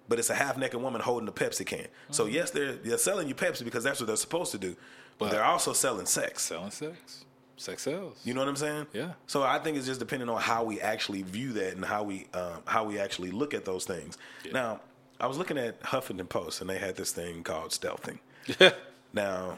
[0.08, 1.88] but it's a half naked woman holding a Pepsi can.
[2.12, 4.76] So yes, they're they're selling you Pepsi because that's what they're supposed to do,
[5.18, 6.44] but, But- they're also selling sex.
[6.44, 7.26] selling sex,
[7.58, 8.20] sex sells.
[8.26, 8.88] You know what I'm saying?
[8.94, 9.14] Yeah.
[9.28, 12.28] So I think it's just depending on how we actually view that and how we
[12.34, 14.18] um, how we actually look at those things.
[14.52, 14.82] Now,
[15.20, 18.20] I was looking at Huffington Post and they had this thing called stealthing.
[19.14, 19.58] now,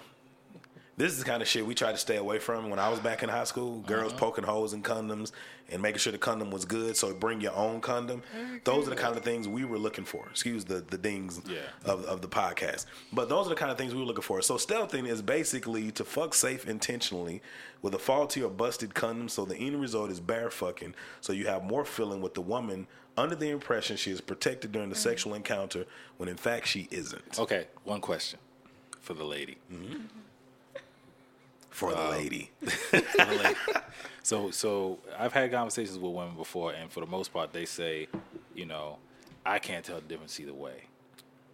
[0.97, 2.99] this is the kind of shit we tried to stay away from when I was
[2.99, 3.79] back in high school.
[3.79, 4.19] Girls uh-huh.
[4.19, 5.31] poking holes in condoms
[5.69, 6.95] and making sure the condom was good.
[6.95, 8.23] So bring your own condom.
[8.63, 10.27] Those are the kind of things we were looking for.
[10.29, 11.57] Excuse the the dings Yeah.
[11.83, 12.85] of, of the podcast.
[13.11, 14.41] But those are the kind of things we were looking for.
[14.41, 17.41] So stealthing is basically to fuck safe intentionally
[17.81, 19.27] with a faulty or busted condom.
[19.27, 20.95] So the end result is bare fucking.
[21.19, 24.89] So you have more feeling with the woman under the impression she is protected during
[24.89, 25.09] the mm-hmm.
[25.09, 25.85] sexual encounter
[26.17, 27.39] when in fact she isn't.
[27.39, 28.39] Okay, one question
[29.01, 29.57] for the lady.
[29.71, 29.93] Mm-hmm.
[29.93, 30.19] Mm-hmm.
[31.79, 32.51] For the lady.
[34.25, 38.07] So, so I've had conversations with women before, and for the most part, they say,
[38.55, 38.97] you know,
[39.45, 40.85] I can't tell the difference either way.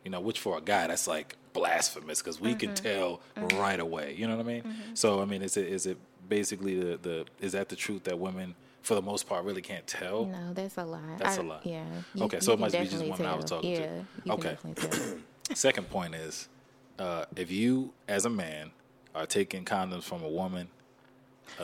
[0.06, 2.86] You know, which for a guy, that's like blasphemous because we can mm-hmm.
[2.86, 3.60] tell mm-hmm.
[3.60, 4.16] right away.
[4.18, 4.64] You know what I mean?
[4.64, 4.94] Mm-hmm.
[4.94, 5.98] So, I mean, is it is it
[6.30, 9.86] basically the the is that the truth that women, for the most part, really can't
[9.86, 10.28] tell?
[10.28, 11.18] No, that's a lie.
[11.18, 11.60] That's a a lie.
[11.66, 11.84] Yeah.
[12.22, 13.82] Okay, so it must be just women I was talking to.
[13.82, 14.58] yeah, You Okay.
[14.62, 15.18] can tell.
[15.56, 16.48] Second point is,
[17.00, 18.72] uh, if you as a man
[19.16, 20.68] are taking condoms from a woman,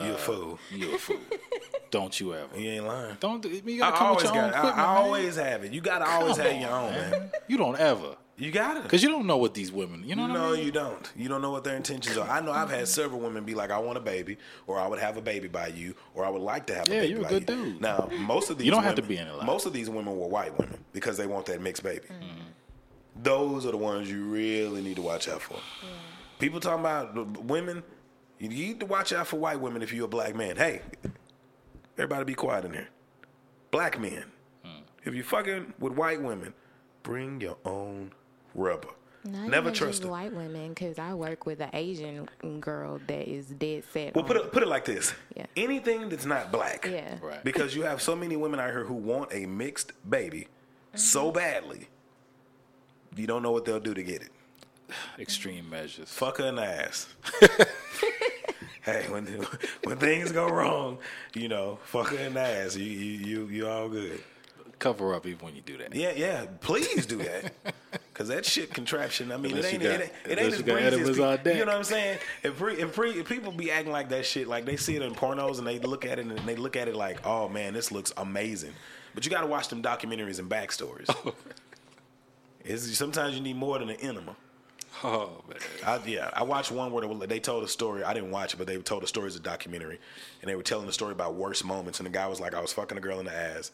[0.02, 0.58] you a fool.
[0.70, 1.16] you a fool.
[1.90, 2.58] Don't you ever?
[2.58, 3.16] You ain't lying.
[3.20, 4.54] Don't you I gotta come always with your own got.
[4.56, 5.04] I, equipment, I man.
[5.04, 5.72] always have it.
[5.72, 7.30] You gotta always Come have on, your own, man.
[7.48, 8.82] You don't ever, You gotta.
[8.82, 10.04] because you don't know what these women.
[10.06, 10.66] You know what no, I mean?
[10.66, 11.12] you don't.
[11.16, 12.28] You don't know what their intentions are.
[12.28, 14.98] I know I've had several women be like, "I want a baby," or "I would
[14.98, 17.24] have a baby by you," or "I would like to have a Yeah, baby you're
[17.24, 17.80] a good you." dude.
[17.80, 19.46] Now, most of these You don't have to be in it a lot.
[19.46, 22.04] Most of these women were white women because they want that mixed baby.
[22.10, 23.22] Mm.
[23.22, 25.56] Those are the ones you really need to watch out for.
[26.38, 27.82] People talking about women.
[28.38, 30.56] You need to watch out for white women if you're a black man.
[30.56, 30.82] Hey,
[31.96, 32.88] everybody, be quiet in here.
[33.70, 34.24] Black men,
[34.64, 34.82] Mm.
[35.04, 36.54] if you're fucking with white women,
[37.02, 38.12] bring your own
[38.54, 38.88] rubber.
[39.24, 40.12] Not Never even trust them.
[40.12, 42.28] white women, because I work with an Asian
[42.60, 44.14] girl that is dead set.
[44.14, 45.46] Well, on put it put it like this: Yeah.
[45.56, 47.18] anything that's not black, Yeah.
[47.20, 47.42] Right.
[47.42, 50.42] because you have so many women out here who want a mixed baby
[50.90, 50.98] Mm-hmm.
[50.98, 51.88] so badly,
[53.16, 54.30] you don't know what they'll do to get it.
[55.18, 56.08] Extreme measures.
[56.08, 57.06] Fuck her in the ass.
[58.82, 59.26] hey, when
[59.84, 60.98] when things go wrong,
[61.34, 62.76] you know, fuck her in the ass.
[62.76, 64.22] You you you, you all good.
[64.78, 65.94] Cover up even when you do that.
[65.94, 66.46] Yeah, yeah.
[66.60, 67.52] Please do that.
[68.14, 69.30] Cause that shit contraption.
[69.32, 71.22] I mean, Unless it ain't, got- it ain't, it ain't as breezy as enemas pe-
[71.22, 71.56] on deck.
[71.56, 72.18] You know what I'm saying?
[72.42, 75.02] If, pre, if, pre, if people be acting like that shit, like they see it
[75.02, 77.74] in pornos and they look at it and they look at it like, oh man,
[77.74, 78.72] this looks amazing.
[79.14, 81.08] But you got to watch them documentaries and backstories.
[82.94, 84.36] sometimes you need more than an enema.
[85.04, 85.58] Oh man.
[85.86, 88.02] I, yeah, I watched one where they- they told a story.
[88.02, 89.98] I didn't watch it, but they told a story as a documentary,
[90.42, 92.00] and they were telling the story about worst moments.
[92.00, 93.70] And the guy was like, "I was fucking a girl in the ass,"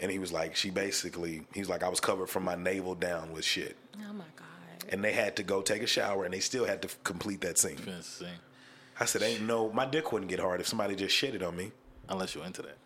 [0.00, 2.94] and he was like, "She basically," he was like, "I was covered from my navel
[2.94, 4.46] down with shit," Oh my god.
[4.90, 7.40] and they had to go take a shower, and they still had to f- complete
[7.40, 7.76] that scene.
[7.76, 8.28] Finish scene.
[9.00, 11.72] I said, "Ain't no, my dick wouldn't get hard if somebody just shitted on me."
[12.08, 12.76] unless you're into that.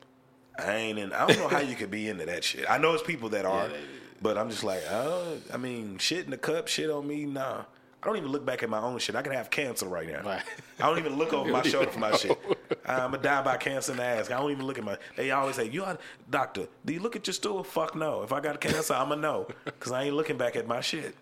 [0.59, 1.13] I ain't in.
[1.15, 2.67] I don't know how you could be into that shit.
[2.69, 3.81] I know it's people that are, they-
[4.23, 7.65] but I'm just like, oh, I mean, shit in the cup, shit on me, nah.
[8.03, 9.17] I don't even look back at my own shit.
[9.17, 10.23] I can have cancer right now.
[10.23, 10.43] Right.
[10.79, 12.17] I don't even look over my shoulder for my know.
[12.19, 12.39] shit.
[12.87, 14.31] I'm gonna die by cancer in the ass.
[14.31, 14.99] I don't even look at my.
[15.17, 15.97] They always say, "You are
[16.29, 16.67] doctor.
[16.85, 18.23] Do you look at your stool?" Fuck no.
[18.23, 21.15] If I got cancer, I'ma know because I ain't looking back at my shit.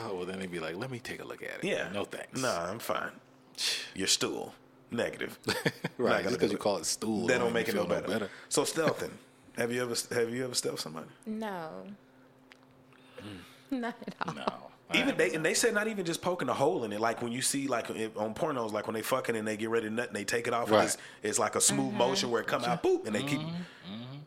[0.00, 1.88] Oh well, then they'd be like, "Let me take a look at it." Yeah.
[1.92, 2.42] no thanks.
[2.42, 3.12] Nah, I'm fine.
[3.94, 4.52] Your stool,
[4.90, 5.38] negative.
[5.98, 6.26] right?
[6.28, 8.28] Because you call it stool, That don't mean make it no feel better.
[8.48, 9.12] So stealthing.
[9.56, 11.06] Have you ever have you ever stealth somebody?
[11.26, 11.68] No.
[13.20, 13.80] Hmm.
[13.80, 14.34] Not at all.
[14.34, 14.46] No,
[14.90, 17.00] I Even they and they said not even just poking a hole in it.
[17.00, 19.88] Like when you see like on pornos, like when they fucking and they get ready
[19.88, 20.84] to nut and they take it off, and Right.
[20.84, 21.98] it's, it's like a smooth mm-hmm.
[21.98, 23.40] motion where it come out, boop, and they keep.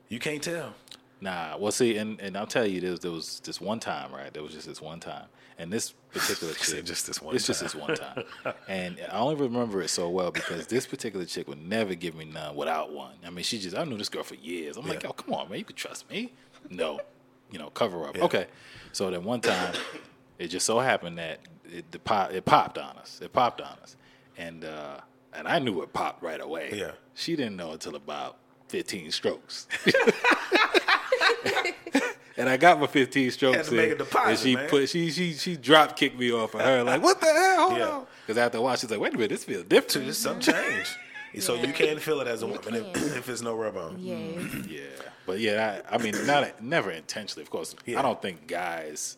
[0.10, 0.74] You can't tell.
[1.20, 4.12] Nah, well, see, and, and I'll tell you, there was, there was this one time,
[4.14, 4.32] right?
[4.34, 5.26] There was just this one time,
[5.58, 7.66] and this particular chick, just this one it's just time.
[7.66, 8.24] this one time,
[8.68, 12.26] and I only remember it so well because this particular chick would never give me
[12.26, 13.14] none without one.
[13.26, 14.78] I mean, she just, I knew this girl for years.
[14.78, 15.10] I'm like, Yeah.
[15.10, 16.34] oh, come on, man, you can trust me.
[16.70, 17.00] No,
[17.52, 18.16] you know, cover up.
[18.16, 18.26] Yeah.
[18.26, 18.46] Okay,
[18.92, 19.74] so then one time,
[20.38, 23.20] it just so happened that it the pop, it popped on us.
[23.24, 23.96] It popped on us,
[24.38, 25.00] and uh,
[25.34, 26.70] and I knew it popped right away.
[26.76, 26.92] Yeah.
[27.16, 29.68] she didn't know until about 15 strokes.
[32.40, 34.70] And I got my 15 strokes Had to make in, a deposit, and she man.
[34.70, 37.70] put she she she drop kicked me off of her like what the hell?
[37.70, 37.88] Hold Yeah.
[37.90, 38.06] on.
[38.28, 40.06] Because after a while she's like, wait a minute, this feels different.
[40.08, 40.88] Just some change.
[41.40, 43.04] So you can feel it as a You woman if, can.
[43.18, 43.96] if it's no rub on.
[44.00, 44.66] Yes.
[44.70, 44.82] Yeah,
[45.26, 47.44] but yeah, I, I mean, not never intentionally.
[47.44, 48.00] Of course, Yeah.
[48.00, 49.18] I don't think guys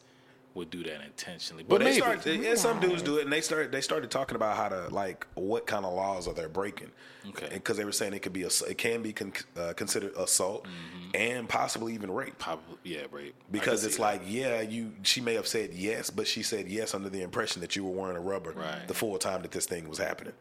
[0.59, 1.63] would do that intentionally.
[1.63, 3.71] But But they yeah, some dudes do it, and they started.
[3.71, 6.91] They started talking about how to like what kind of laws are they breaking.
[7.29, 7.49] Okay.
[7.51, 10.65] Because they were saying it could be a, it can be con, uh, considered assault
[11.13, 12.37] and possibly even rape.
[12.37, 13.01] Probably, yeah.
[13.13, 14.93] I Because it's like, yeah, you.
[15.03, 17.91] She may have said yes, but she said yes under the impression that you were
[17.91, 18.87] wearing a rubber Right.
[18.87, 20.33] the full time that this thing was happening.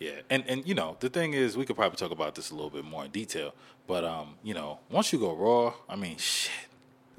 [0.00, 2.54] yeah, and and you know, the thing is, we could probably talk about this a
[2.54, 3.54] little bit more in detail.
[3.86, 6.50] But um, you know, once you go raw, I mean, shit.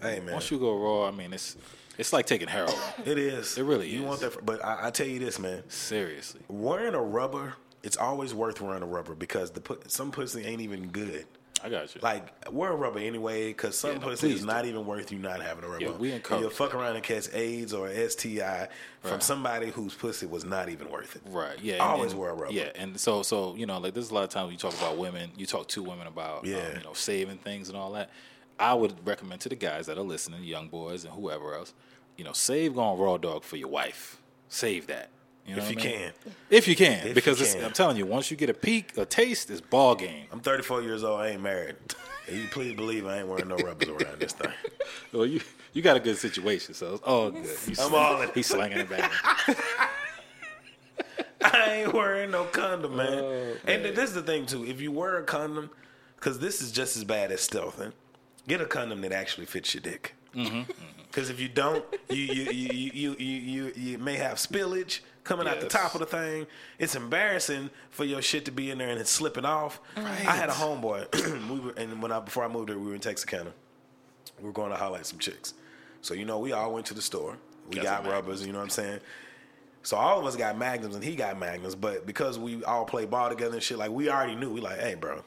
[0.02, 1.56] Hey man, Once you go raw, I mean, it's
[1.98, 2.74] it's like taking heroin.
[3.06, 3.58] it is.
[3.58, 4.06] It really you is.
[4.06, 5.64] want that, for- but I, I tell you this, man.
[5.70, 6.42] Seriously.
[6.48, 10.88] Wearing a rubber, it's always worth wearing a rubber because the some pussy ain't even
[10.88, 11.26] good.
[11.64, 12.02] I got you.
[12.04, 15.18] Like wear a rubber anyway, because some Yeah, no, pussy is not even worth you
[15.18, 15.86] not having a rubber.
[15.86, 18.68] Yeah, we encourage You'll fuck around and catch AIDS or STI
[19.02, 19.24] from Right.
[19.24, 21.24] somebody whose pussy was not even worth it.
[21.26, 21.58] Right.
[21.60, 21.78] Yeah.
[21.78, 22.54] Always and- wear a rubber.
[22.54, 24.98] Yeah, and so so you know, like there's a lot of times you talk about
[24.98, 28.12] women, you talk to women about um, you know saving things and all that.
[28.60, 31.74] I would recommend to the guys that are listening, young boys and whoever else,
[32.18, 34.20] you know, save going raw dog for your wife.
[34.50, 35.10] Save that.
[35.46, 35.94] You know If you I mean?
[35.94, 36.14] can.
[36.50, 37.64] If you can, If because it's, can.
[37.64, 40.26] I'm telling you, once you get a peek, a taste, it's ball game.
[40.32, 41.22] I'm 34 years old.
[41.22, 41.76] I ain't married.
[42.28, 44.52] And you please believe I ain't wearing no rubbers around this thing.
[45.14, 45.40] Well, you
[45.74, 47.46] you got a good situation, so it's all good.
[47.66, 48.30] He's, I'm all in.
[48.34, 49.10] He's slanging it back.
[51.42, 53.20] I ain't wearing no condom, man.
[53.24, 54.66] Oh, and this is the thing too.
[54.66, 55.70] If you wear a condom,
[56.16, 57.94] because this is just as bad as stealthing,
[58.48, 60.14] get a condom that actually fits your dick.
[60.36, 60.72] Mm-hmm,
[61.18, 65.48] Because if you don't, you you, you you you you you may have spillage coming
[65.48, 66.46] out the top of the thing.
[66.78, 69.80] It's embarrassing for your shit to be in there and it's slipping off.
[69.96, 71.50] I had a homeboy.
[71.50, 73.52] we were, and when I before I moved there, we were in Texarkana.
[74.40, 75.56] We were going to highlight some chicks.
[76.04, 77.36] So you know, we all went to the store.
[77.68, 78.46] We Got got rubbers.
[78.46, 79.00] You know what I'm saying?
[79.82, 83.06] So all of us got magnums and he got magnums, but because we all play
[83.06, 84.54] ball together and shit, like we already knew.
[84.54, 85.24] We like, hey, bro.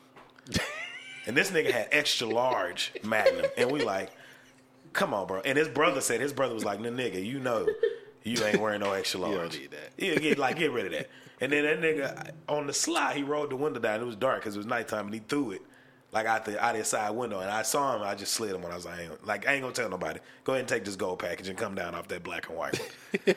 [1.27, 4.13] and this nigga had extra large magnum, and we like,
[4.93, 5.41] come on, bro.
[5.41, 7.67] And his brother said his brother was like, no, nigga, you know,
[8.23, 9.35] you ain't wearing no extra large.
[9.35, 9.93] don't need that.
[9.97, 11.09] Yeah, get like get rid of that.
[11.43, 14.03] And then that nigga on the slide, he rolled the window down.
[14.03, 15.63] It was dark because it was nighttime, and he threw it.
[16.13, 18.03] Like out the out the side window, and I saw him.
[18.03, 19.89] I just slid him when I was like, I ain't, like I ain't gonna tell
[19.89, 20.21] nobody.
[20.45, 22.79] Go ahead and take this gold package and come down off that black and white.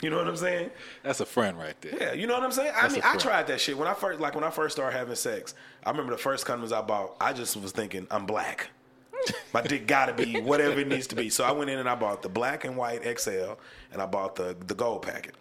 [0.00, 0.70] you know what I'm saying?
[1.02, 1.96] That's a friend right there.
[2.00, 2.72] Yeah, you know what I'm saying.
[2.74, 4.96] I That's mean, I tried that shit when I first, like when I first started
[4.96, 5.54] having sex.
[5.84, 7.16] I remember the first condoms I bought.
[7.20, 8.70] I just was thinking, I'm black.
[9.54, 11.28] My dick gotta be whatever it needs to be.
[11.30, 13.52] So I went in and I bought the black and white XL,
[13.92, 15.34] and I bought the the gold packet.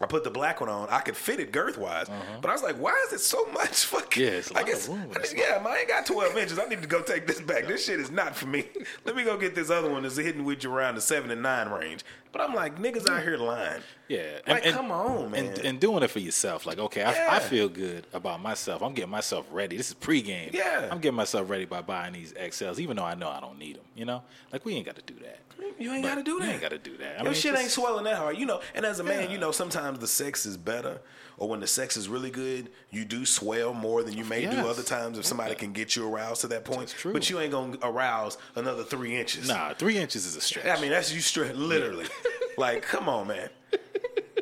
[0.00, 0.88] I put the black one on.
[0.90, 2.08] I could fit it girth wise,
[2.40, 4.22] but I was like, why is it so much fucking?
[4.22, 4.32] Uh-huh.
[4.32, 6.36] Yeah, it's a like lot of room I this just- yeah, I ain't got 12
[6.36, 6.58] inches.
[6.60, 7.66] I need to go take this back.
[7.66, 8.66] This shit is not for me.
[9.04, 11.42] Let me go get this other one that's hitting with you around the seven and
[11.42, 12.04] nine range.
[12.38, 13.82] But I'm like, niggas out here lying.
[14.06, 15.46] Yeah, Like, come on, man.
[15.46, 18.80] And, and doing it for yourself, like, okay, I, I feel good about myself.
[18.80, 19.76] I'm getting myself ready.
[19.76, 20.52] This is pregame.
[20.52, 20.88] Yeah.
[20.88, 23.74] I'm getting myself ready by buying these XLs, even though I know I don't need
[23.74, 23.84] them.
[23.96, 24.22] You know,
[24.52, 25.40] like we ain't got to do that.
[25.80, 26.44] You ain't got to do that.
[26.46, 27.14] you ain't gotta do that.
[27.14, 28.60] I Your mean, shit just- ain't swelling that hard, you know.
[28.76, 29.30] And as a man, Yeah.
[29.32, 31.00] you know, sometimes the sex is better,
[31.38, 34.56] or when the sex is really good, you do swell more than you may do
[34.68, 36.88] other times if somebody can get you aroused to that point.
[36.88, 37.12] That's true.
[37.12, 39.48] But you ain't gonna arouse another three inches.
[39.48, 40.66] Nah, three inches is a stretch.
[40.66, 42.06] I mean that's you straight, literally.
[42.58, 43.48] like, come on, man.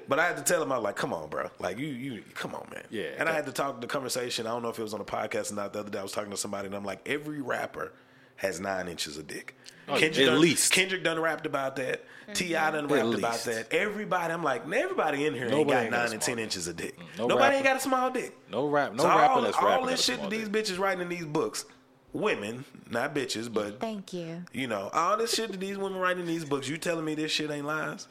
[0.08, 1.50] But I had to tell him, I was like, come on, bro.
[1.58, 2.84] Like, you, you, come on, man.
[2.90, 3.08] Yeah.
[3.18, 4.46] And I had to talk the conversation.
[4.46, 5.72] I don't know if it was on the podcast or not.
[5.72, 7.92] The other day, I was talking to somebody, and I'm like, every rapper
[8.36, 9.56] has nine inches of dick.
[9.88, 10.72] Oh, at done, least.
[10.72, 12.04] Kendrick done rapped about that.
[12.34, 12.70] T.I.
[12.70, 13.72] done rapped about that.
[13.72, 16.38] Everybody, I'm like, everybody in here ain't Nobody got ain't got a nine and ten
[16.38, 16.98] inches of dick.
[17.18, 18.36] No Nobody rapper- ain't got a small dick.
[18.50, 20.66] No rap, no so rapper all, that's all this shit that these dick.
[20.66, 21.64] bitches writing in these books,
[22.12, 24.42] women, not bitches, but Thank you.
[24.52, 27.14] you know, all this shit that these women writing in these books, you telling me
[27.14, 28.08] this shit ain't lies?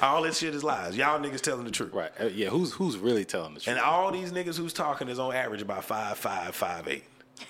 [0.00, 0.96] All this shit is lies.
[0.96, 1.92] Y'all niggas telling the truth.
[1.92, 2.12] Right.
[2.20, 2.48] Uh, Yeah.
[2.48, 3.76] Who's who's really telling the truth?
[3.76, 7.04] And all these niggas who's talking is on average about five, five, five, eight.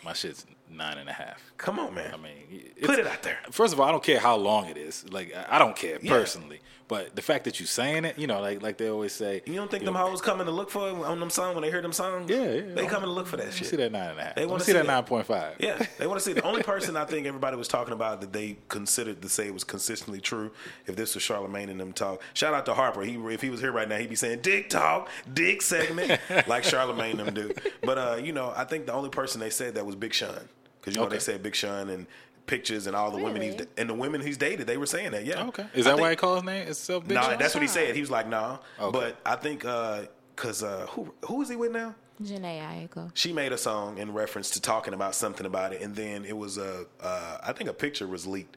[0.05, 1.52] My shit's nine and a half.
[1.58, 2.12] Come on, man.
[2.12, 3.38] I mean, Put it out there.
[3.50, 5.04] First of all, I don't care how long it is.
[5.10, 6.10] Like, I don't care Yeah.
[6.10, 6.60] personally.
[6.88, 9.40] But the fact that you're saying it, you know, like like they always say.
[9.46, 11.54] You don't think you them know, hoes coming to look for it on them songs
[11.54, 12.28] when they hear them songs?
[12.28, 12.74] Yeah, yeah.
[12.74, 13.68] They coming to look for that shit.
[13.68, 14.34] See that nine and a half.
[14.34, 14.92] They wanna see see that that.
[14.92, 15.56] nine point five.
[15.58, 16.34] Yeah, they want to see.
[16.34, 19.64] The only person I think everybody was talking about that they considered to say was
[19.64, 20.50] consistently true.
[20.86, 23.00] If this was Charlemagne and them talk, shout out to Harper.
[23.02, 26.62] He if he was here right now, he'd be saying "dick talk, dick segment" like
[26.64, 27.54] Charlemagne them do.
[27.82, 30.46] But uh, you know, I think the only person they said that was Big Sean
[30.82, 31.16] because you know Okay.
[31.16, 32.06] they said Big Sean and
[32.46, 34.66] pictures and all the women he's and the women he's dated.
[34.66, 35.24] They were saying that.
[35.24, 35.46] Yeah.
[35.46, 35.64] Okay.
[35.74, 36.68] Is I that why he called his name?
[36.68, 37.38] It's self Big No, Sean?
[37.38, 37.94] that's what he said.
[37.94, 38.90] He was like, "Nah." Okay.
[38.98, 41.94] But I think because uh, who who is he with now?
[42.22, 43.10] Jhené Aiko.
[43.14, 46.36] she made a song in reference to talking about something about it, and then it
[46.36, 48.56] was a, uh, I think a picture was leaked.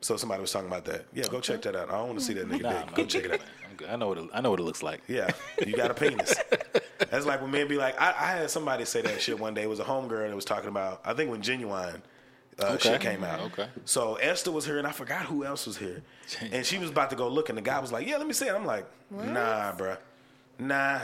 [0.00, 1.06] So somebody was talking about that.
[1.14, 1.88] Yeah, go check that out.
[1.88, 2.94] I don't want to see that nigga Nah, dick.
[2.94, 3.40] Go check it out.
[3.80, 3.88] I'm good.
[3.92, 5.02] I know what it, I know what it looks like.
[5.08, 5.30] Yeah,
[5.66, 6.34] you got a penis.
[7.10, 9.62] That's like when men be like, I, I had somebody say that shit one day.
[9.62, 12.02] It was a homegirl that was talking about, I think when Genuine
[12.58, 12.90] uh, Okay.
[12.92, 13.40] shit came out.
[13.40, 13.68] Okay.
[13.84, 16.02] So Esther was here, and I forgot who else was here.
[16.52, 18.32] And she was about to go look, and the guy was like, Yeah, let me
[18.34, 18.54] see it.
[18.54, 19.96] I'm like, Nah, bruh.
[20.60, 21.02] Nah,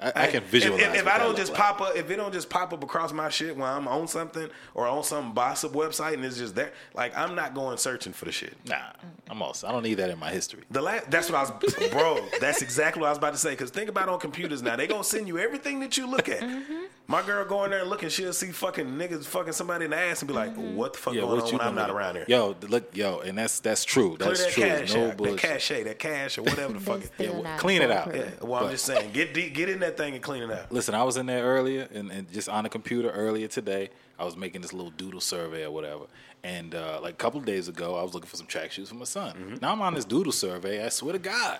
[0.00, 0.82] I, I can if- visualize.
[0.82, 1.60] If, if what I don't just like.
[1.60, 4.48] pop up, if it don't just pop up across my shit when I'm on something
[4.72, 8.24] or on some gossip website and it's just there, like I'm not going searching for
[8.24, 8.56] the shit.
[8.66, 8.76] Nah,
[9.28, 9.68] I'm also.
[9.68, 10.62] I don't need that in my history.
[10.70, 12.24] The last, that's what I was, bro.
[12.40, 13.50] That's exactly what I was about to say.
[13.50, 16.40] Because think about on computers now, they gonna send you everything that you look at.
[16.40, 16.84] Mm-hmm.
[17.06, 19.90] My girl go in there and look, and she'll see fucking niggas fucking somebody in
[19.90, 21.74] the ass and be like, "What the fuck Yeah, going what on you when I'm
[21.74, 24.16] not around here?" Yo, look, yo, and that's that's true.
[24.16, 24.62] Clear That's that true.
[24.64, 25.38] cache no out, that bullshit.
[25.40, 27.00] cache, that cache, or whatever the fuck.
[27.02, 28.14] It- still well, clean it out.
[28.14, 30.72] Yeah, well, I'm just saying, get deep, get in that thing and clean it out.
[30.72, 33.90] Listen, I was in there earlier and, and just on the computer earlier today.
[34.18, 36.04] I was making this little doodle survey or whatever.
[36.42, 38.88] And uh, like a couple of days ago, I was looking for some track shoes
[38.88, 39.34] for my son.
[39.36, 39.54] Mm-hmm.
[39.60, 40.84] Now I'm on this doodle survey.
[40.84, 41.58] I swear to God,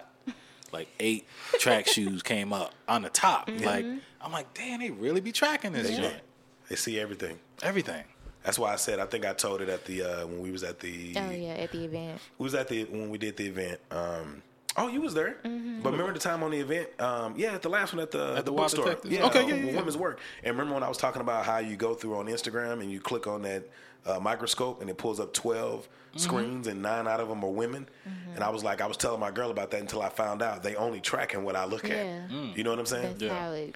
[0.74, 1.26] like eight
[1.58, 3.48] track shoes came up on the top.
[3.48, 3.86] Like
[4.20, 6.20] I'm like, damn, they really be tracking this They, joint.
[6.68, 7.38] they see everything.
[7.62, 8.04] Everything.
[8.42, 10.62] That's why I said I think I told it at the uh, when we was
[10.64, 12.20] at the Oh yeah, at the event.
[12.38, 13.80] we was at the when we did the event.
[13.90, 14.42] Um,
[14.76, 15.36] oh, you was there.
[15.44, 15.82] Mm-hmm.
[15.82, 16.88] But remember the time on the event?
[17.00, 18.84] Um, yeah, at the last one at the At the the bookstore.
[18.84, 19.14] Detectives?
[19.14, 19.76] Yeah, Okay, uh, yeah, yeah, yeah.
[19.76, 20.20] women's work.
[20.42, 23.00] And remember when I was talking about how you go through on Instagram and you
[23.00, 23.64] click on that
[24.06, 26.22] uh, microscope and it pulls up 12 Mm-hmm.
[26.22, 27.88] screens and nine out of them are women.
[28.36, 30.62] And I was like, I was telling my girl about that until I found out
[30.62, 31.94] they only tracking what I look Yeah.
[31.96, 32.30] at.
[32.30, 32.56] Mm.
[32.56, 33.16] You know what I'm saying?
[33.18, 33.74] That's how it.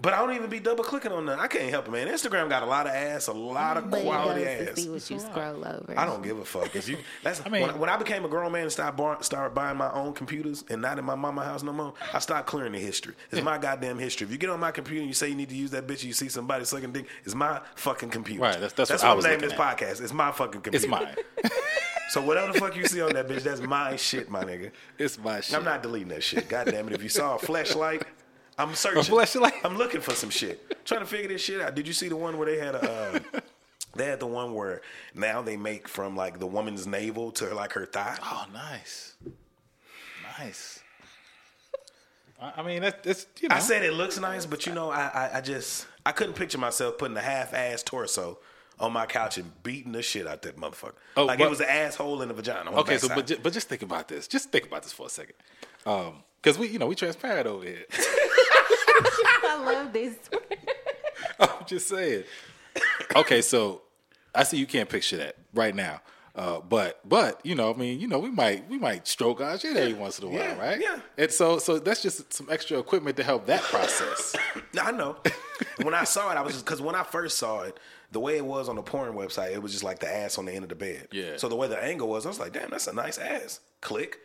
[0.00, 1.38] But I don't even be double clicking on that.
[1.38, 2.08] I can't help it, man.
[2.08, 4.74] Instagram got a lot of ass, a lot of But quality it does ass.
[4.74, 5.94] to see what you scroll over.
[5.96, 6.74] I don't give a fuck.
[6.74, 9.22] If you, that's I mean- when, when I became a grown man and started bar,
[9.22, 11.94] started buying my own computers and not in my mama house no more.
[12.12, 13.14] I started clearing the history.
[13.30, 14.24] It's my goddamn history.
[14.26, 16.00] If you get on my computer and you say you need to use that bitch,
[16.00, 17.06] and you see somebody sucking dick.
[17.24, 18.42] It's my fucking computer.
[18.42, 20.00] Right, that's- that's what why I I'm was naming this looking podcast.
[20.02, 20.76] It's my fucking computer.
[20.76, 21.14] It's mine.
[22.10, 24.70] So whatever the fuck you see on that bitch, that's my shit, my nigga.
[24.98, 25.56] It's my shit.
[25.56, 26.48] I'm not deleting that shit.
[26.48, 26.92] God damn it.
[26.92, 28.04] If you saw a flashlight,
[28.58, 29.02] I'm searching.
[29.14, 29.52] fleshlight?
[29.64, 30.84] I'm looking for some shit.
[30.84, 31.74] Trying to figure this shit out.
[31.74, 32.90] Did you see the one where they had a
[33.34, 33.40] uh,
[33.96, 34.82] they had the one where
[35.14, 38.16] now they make from like the woman's navel to like her thigh?
[38.22, 39.14] Oh, nice.
[40.38, 40.80] Nice.
[42.40, 43.56] I I mean, that's, that's you know.
[43.56, 46.58] I said it looks nice, but you know, I, I I just I couldn't picture
[46.58, 48.38] myself putting a half ass torso
[48.80, 50.94] on my couch and beating the shit out that motherfucker.
[51.16, 52.72] Oh, like but- it was an asshole in the vagina.
[52.72, 54.26] Okay, so but just, but just think about this.
[54.28, 55.34] Just think about this for a second,
[55.84, 57.84] because we you know we transparent over here.
[59.54, 60.16] I love this.
[61.40, 62.24] I'm just saying.
[63.16, 63.82] Okay, so
[64.34, 66.00] I see you can't picture that right now.
[66.36, 69.56] Uh, but but you know, I mean, you know, we might we might stroke our
[69.56, 70.80] shit every once in a while, Yeah, right?
[70.80, 70.98] yeah.
[71.16, 74.34] And so so that's just some extra equipment to help that process.
[74.80, 75.16] I know.
[75.82, 77.78] when I saw it, I was just because when I first saw it,
[78.10, 80.46] the way it was on the porn website, it was just like the ass on
[80.46, 81.06] the end of the bed.
[81.12, 81.36] Yeah.
[81.36, 83.60] So the way the angle was, I was like, damn, that's a nice ass.
[83.80, 84.18] Click.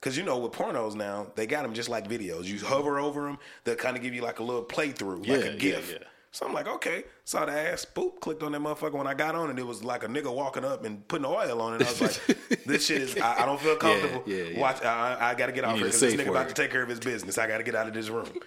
[0.00, 2.44] Because you know, with pornos now, they got them just like videos.
[2.44, 5.52] You hover over them, they'll kind of give you like a little playthrough, like a
[5.52, 5.92] yeah, GIF.
[5.92, 6.06] yeah.
[6.30, 8.92] So I'm like, okay, saw the ass, boop, clicked on that motherfucker.
[8.92, 11.60] When I got on it, it was like a nigga walking up and putting oil
[11.60, 11.82] on it.
[11.82, 14.22] I was like, this shit is, I, I don't feel comfortable.
[14.26, 14.60] yeah, yeah.
[14.60, 16.82] Watch, I, I got to get off need here this nigga about to take care
[16.82, 17.38] of his business.
[17.38, 18.28] I got to get out of this room.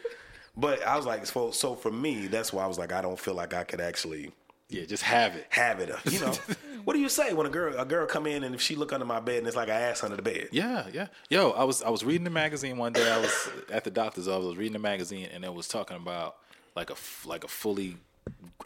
[0.58, 3.18] But I was like, so, so for me, that's why I was like, I don't
[3.18, 4.34] feel like I could actually
[4.72, 5.46] Yeah, just have it.
[5.50, 5.92] Have it.
[6.06, 6.34] You know,
[6.86, 8.94] what do you say when a girl a girl come in and if she look
[8.94, 10.50] under my bed and it's like an ass under the bed?
[10.52, 11.08] Yeah, yeah.
[11.30, 13.12] Yo, I was I was reading the magazine one day.
[13.12, 14.46] I was at the doctor's office.
[14.46, 16.38] I was reading the magazine, and it was talking about
[16.76, 16.96] like a
[17.28, 17.98] like a fully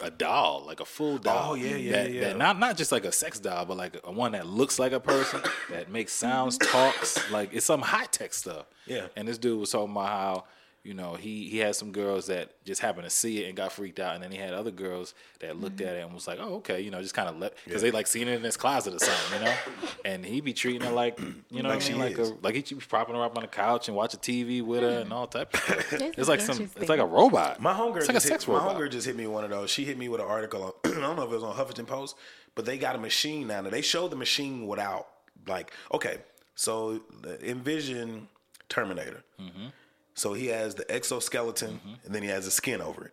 [0.00, 1.52] a doll, like a full oh, doll.
[1.52, 2.20] Oh, yeah, yeah, that, yeah.
[2.20, 4.92] That not not just like a sex doll, but like a one that looks like
[4.92, 5.40] a person
[5.70, 7.30] that makes sounds, talks.
[7.30, 8.66] Like it's some high tech stuff.
[8.86, 9.06] Yeah.
[9.16, 10.44] And this dude was talking about how
[10.86, 13.72] you know he he had some girls that just happened to see it and got
[13.72, 16.38] freaked out, and then he had other girls that looked at it and was like,
[16.40, 18.56] oh okay, you know, just kind of let because they like seen it in his
[18.56, 19.54] closet or something, you know.
[20.04, 21.18] And he be treating her like
[21.50, 23.48] you know Like I mean, like a like he be propping her up on the
[23.48, 25.92] couch and watching TV with her and all type of stuff.
[26.16, 27.60] It's like some it's like a robot.
[27.60, 29.50] My homegirl it's like a just sex hit, my homegirl just hit me one of
[29.50, 29.68] those.
[29.70, 31.86] She hit me with an article on I don't know if it was on Huffington
[31.88, 32.16] Post,
[32.54, 33.60] but they got a machine now.
[33.60, 35.08] Now they showed the machine without
[35.48, 36.18] like okay,
[36.54, 38.28] so the- envision
[38.68, 39.22] Terminator.
[39.40, 39.66] Mm-hmm.
[40.16, 43.12] So he has the exoskeleton and then he has the skin over it.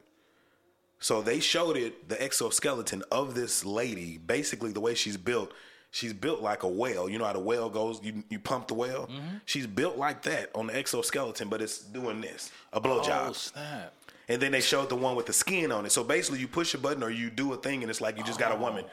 [1.00, 5.52] So they showed it the exoskeleton of this lady, basically the way she's built.
[5.92, 7.10] She's built like a whale.
[7.10, 8.00] You know how the whale goes?
[8.02, 9.08] You you pump the whale.
[9.08, 9.36] Mm-hmm.
[9.46, 13.28] She's built like that on the exoskeleton, but it's doing this a blowjob.
[13.30, 13.94] Oh snap!
[14.30, 15.92] And then they showed the one with the skin on it.
[15.92, 18.24] So basically, you push a button or you do a thing, and it's like you
[18.24, 18.86] just got a woman.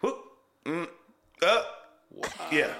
[0.00, 0.18] Whoop,
[0.64, 0.86] mm,
[1.44, 1.90] up,
[2.52, 2.72] yeah.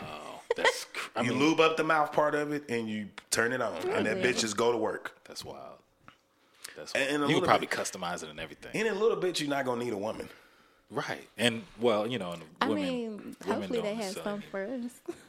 [0.56, 3.60] That's cr- I you lube up the mouth part of it, and you turn it
[3.60, 5.16] on, and that bitch just go to work.
[5.24, 5.78] that's wild.
[6.76, 7.14] That's And- wild.
[7.14, 9.40] and a you little could probably bit- customize it and everything, In a little bit,
[9.40, 10.28] you're not gonna need a woman.
[10.90, 11.28] right?
[11.36, 14.38] And well, you know, and I women, mean, women hopefully they don't have sell some
[14.40, 14.44] it.
[14.50, 15.14] for us.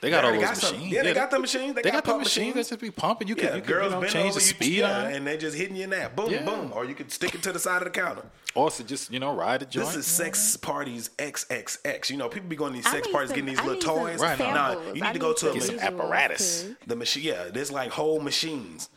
[0.00, 0.74] They got They all already those got some.
[0.76, 0.92] machines.
[0.92, 1.74] Yeah, they got the machines.
[1.74, 3.28] They They got got the pump machines that just be pumping.
[3.28, 4.98] You could, Yeah, you could girls you know, bend change over, the you, speed yeah,
[4.98, 5.16] on it.
[5.16, 6.16] and they just hitting you in that.
[6.16, 6.42] Boom, Yeah.
[6.42, 6.72] boom.
[6.74, 8.22] Or you could stick it to the side of the counter.
[8.54, 9.88] Also, just you know, ride the joint.
[9.88, 12.10] This is sex parties XXX.
[12.10, 13.80] You know, people be going to these I sex parties some- getting these I little
[13.80, 14.18] toys.
[14.20, 14.50] Right, no.
[14.52, 14.96] Nah, samples.
[14.96, 16.64] you I need to go to a some apparatus.
[16.64, 16.66] apparatus.
[16.86, 18.88] The machine, yeah, there's like whole machines.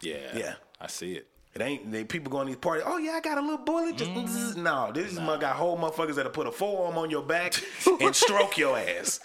[0.00, 0.54] yeah, Yeah.
[0.80, 1.26] I see it.
[1.54, 2.84] It ain't they people going to these parties.
[2.86, 3.96] Oh yeah, I got a little bullet.
[3.96, 4.62] Just Mm-hmm.
[4.62, 7.54] no, this is my got whole motherfuckers that'll put a forearm on your back
[8.00, 9.18] and stroke your ass,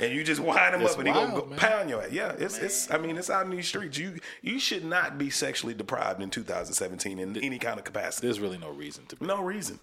[0.00, 2.10] and you just wind him It's up and he gonna go pound your ass.
[2.10, 2.90] Yeah, it's it's.
[2.90, 3.98] I mean, it's out in these streets.
[3.98, 8.26] You you should not be sexually deprived in 2017 in any kind of capacity.
[8.26, 9.26] There's really no reason to be.
[9.26, 9.78] No reason.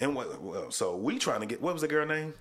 [0.00, 0.40] And what?
[0.42, 2.34] Well, so we trying to get what was the girl name?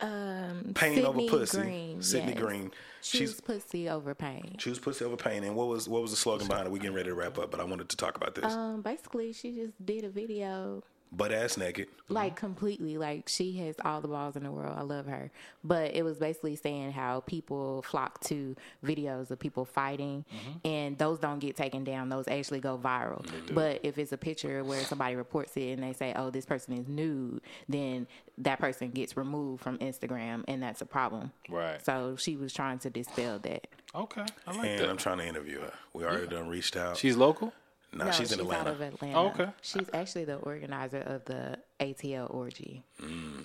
[0.00, 1.60] Um, Pain over pussy.
[1.60, 2.02] Green.
[2.02, 2.40] Sydney yes.
[2.40, 2.70] Green.
[3.02, 4.54] Choose She's pussy over pain.
[4.58, 5.44] choose pussy over pain.
[5.44, 6.70] And what was what was the slogan behind it?
[6.70, 8.52] We getting ready to wrap up, but I wanted to talk about this.
[8.52, 11.88] Um, basically, she just did a video Butt ass naked.
[12.08, 15.30] like completely like she has all the balls in the world i love her
[15.64, 18.54] but it was basically saying how people flock to
[18.84, 20.58] videos of people fighting mm-hmm.
[20.64, 24.62] and those don't get taken down those actually go viral but if it's a picture
[24.62, 28.06] where somebody reports it and they say oh this person is nude then
[28.38, 31.84] that person gets removed from instagram and that's a problem Right.
[31.84, 34.88] so she was trying to dispel that Okay, I like And that.
[34.88, 35.72] I'm trying to interview her.
[35.92, 36.96] We already done reached out.
[36.96, 37.52] She's local.
[37.92, 38.60] Nah, no, she's in Atlanta.
[38.70, 39.48] out of atlanta Oh, okay.
[39.62, 42.84] she's actually the organizer of the atl orgy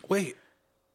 [0.10, 0.36] Wait,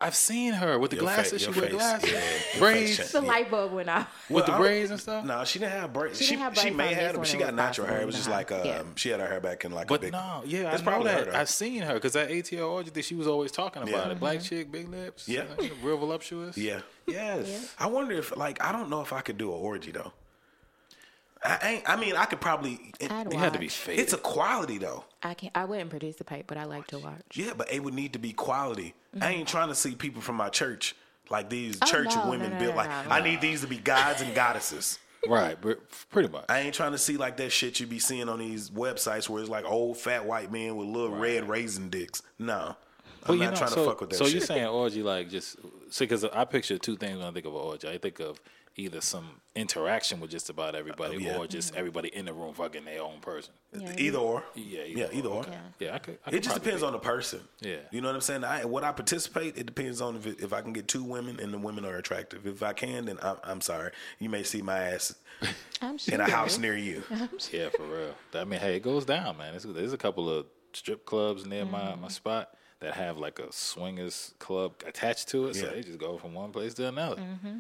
[0.03, 1.45] I've seen her with the Your glasses.
[1.45, 3.29] your she wear glasses, yeah, braids face the Yeah.
[3.29, 5.27] light bulb went off with the I braids and stuff.
[5.27, 6.17] No, she didn't have braids.
[6.19, 8.01] She She, didn't have she may have, but she got natural hair.
[8.01, 8.65] It was just in like um.
[8.65, 8.83] Yeah.
[8.97, 10.13] she had her hair back in like a But big.
[10.13, 11.33] no, yeah, That's I know probably her, that.
[11.33, 11.39] though.
[11.39, 14.13] I've seen her because that ATL orgy that she was always talking about Yeah.
[14.13, 14.21] it.
[14.21, 15.43] Black chick, big lips, Yeah.
[15.59, 16.57] uh, real voluptuous.
[16.57, 16.81] Yeah.
[17.07, 17.75] Yes.
[17.79, 20.15] I wonder if like I don't know if I could do an orgy though.
[21.45, 21.89] I ain't.
[21.89, 22.93] I mean, I could probably.
[23.01, 23.75] It, I'd It had to be watch.
[23.77, 23.99] fake.
[23.99, 25.05] it's a quality though.
[25.23, 27.23] I can I wouldn't participate, but I like to watch.
[27.35, 28.95] Yeah, but it would need to be quality.
[29.21, 30.95] I ain't trying to see people from my church
[31.31, 33.07] like these Oh, church no, women no, no, built no, like.
[33.09, 34.99] no, I need these to be gods and goddesses.
[35.29, 35.79] right, but
[36.11, 36.45] pretty much.
[36.49, 39.41] I ain't trying to see like that shit you be seeing on these websites where
[39.41, 42.23] it's like old fat white men with little red raisin dicks.
[42.39, 42.77] No, I'm
[43.29, 44.35] Well, not you know, trying so, to fuck with that so shit.
[44.35, 45.57] you're saying orgy like just
[45.91, 47.89] see because I picture two things when I think of an orgy.
[47.89, 48.41] I think of
[48.77, 51.37] either some interaction with just about everybody, Oh, yeah.
[51.37, 53.53] or just everybody in the room fucking their own person.
[53.77, 54.45] Yeah, either or.
[54.55, 55.45] Yeah, Yeah, either or.
[55.49, 55.59] Yeah.
[55.79, 56.19] Yeah, I could.
[56.25, 57.41] I could It just depends do on the person.
[57.61, 57.77] Yeah.
[57.91, 58.45] You know what I'm saying?
[58.45, 61.41] I, what I participate, it depends on if, it, if I can get two women
[61.41, 62.47] and the women are attractive.
[62.47, 63.91] If I can, then I'm, I'm sorry.
[64.19, 65.15] You may see my ass
[65.83, 66.15] I'm sure.
[66.15, 67.03] in a house near you.
[67.53, 68.15] Yeah, for real.
[68.35, 69.53] I mean, hey, it goes down, man.
[69.53, 72.03] There's, there's a couple of strip clubs near my, Mm-hmm.
[72.03, 76.17] my spot that have like a swingers club attached to it, so they just go
[76.17, 77.17] from one place to another.
[77.21, 77.59] Mm-hmm.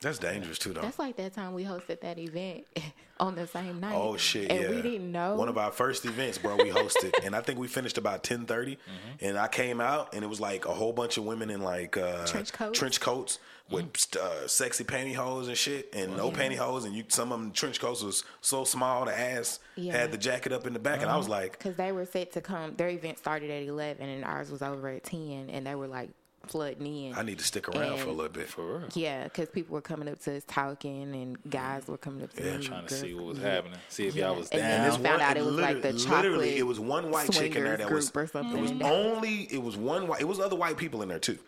[0.00, 0.82] That's dangerous too, though.
[0.82, 2.64] That's like that time we hosted that event
[3.20, 3.94] on the same night.
[3.96, 4.50] Oh shit!
[4.50, 5.34] And yeah, we didn't know.
[5.34, 6.54] One of our first events, bro.
[6.56, 8.76] We hosted, and I think we finished about ten Mm-hmm.
[9.24, 11.96] And I came out, and it was like a whole bunch of women in like
[11.96, 12.78] uh, Trench coats?
[12.78, 13.38] trench coats
[13.70, 14.44] with Mm-hmm.
[14.44, 16.84] uh, sexy pantyhose and shit, and no pantyhose.
[16.86, 19.92] And you, some of them trench coats was so small, the ass Yeah.
[19.94, 21.18] had the jacket up in the back, and I Uh-huh.
[21.18, 24.50] was like, Because they were set to come, their event started at 11 and ours
[24.50, 25.50] was over at 10.
[25.50, 26.10] And they were like
[26.46, 27.14] flooding in.
[27.14, 28.48] I need to stick around for a little bit.
[28.48, 28.88] For real.
[28.94, 31.88] Yeah, because people were coming up to us talking, and guys mm.
[31.88, 32.64] were coming up to Yeah, me.
[32.64, 33.50] Trying to girls- see what was yeah.
[33.50, 33.78] happening.
[33.88, 34.80] See if Yeah, y'all was and then down.
[34.80, 37.30] I This found out it was like the literally- literally, chocolate it was one white
[37.32, 38.10] chick in there that was.
[38.14, 38.56] or something.
[38.56, 39.48] It was only.
[39.50, 40.20] It was one white.
[40.20, 41.38] It was other white people in there too,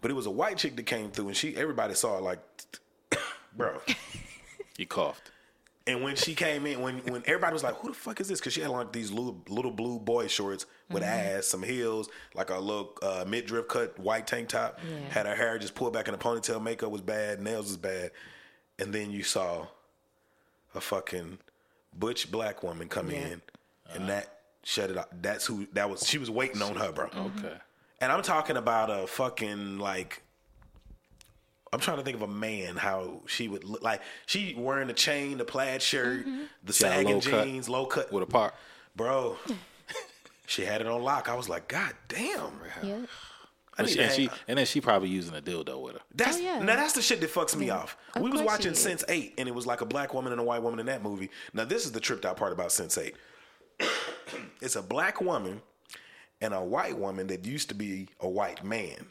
[0.00, 2.40] but it was a white chick that came through, and she everybody saw it like,
[3.56, 3.80] bro.
[4.76, 5.30] You coughed.
[5.90, 8.38] And when she came in, when when everybody was like, "Who the fuck is this?"
[8.38, 11.38] Because she had like these little little blue boy shorts with Mm-hmm.
[11.38, 14.78] ass, some heels, like a little uh, midriff cut white tank top.
[14.88, 15.08] Yeah.
[15.08, 16.62] Had her hair just pulled back in a ponytail.
[16.62, 17.40] Makeup was bad.
[17.40, 18.10] Nails was bad.
[18.78, 19.66] And then you saw
[20.74, 21.38] a fucking
[21.98, 23.18] butch black woman come Yeah.
[23.26, 23.42] in,
[23.92, 25.12] and that shut it up.
[25.20, 26.06] That's who that was.
[26.06, 27.06] She was waiting on her, bro.
[27.06, 27.54] Okay.
[28.00, 30.22] And I'm talking about a fucking like.
[31.72, 34.02] I'm trying to think of a man how she would look like.
[34.26, 36.26] She wearing the chain, the plaid shirt,
[36.64, 38.12] the She sagging low cut jeans, low cut.
[38.12, 38.54] With a part.
[38.96, 39.36] Bro,
[40.46, 41.28] she had it on lock.
[41.28, 42.52] I was like, God damn.
[42.82, 42.96] Yeah.
[43.78, 46.00] I need she, and, hang- she, and then she probably using a dildo with her.
[46.14, 46.58] that's Oh, yeah.
[46.58, 47.96] now that's the shit that fucks me off.
[48.14, 48.72] Of we was watching.
[48.72, 51.30] Sense8, and it was like a black woman and a white woman in that movie.
[51.54, 53.14] Now this is the tripped out part about Sense8.
[54.60, 55.62] it's a black woman
[56.40, 59.06] and a white woman that used to be a white man.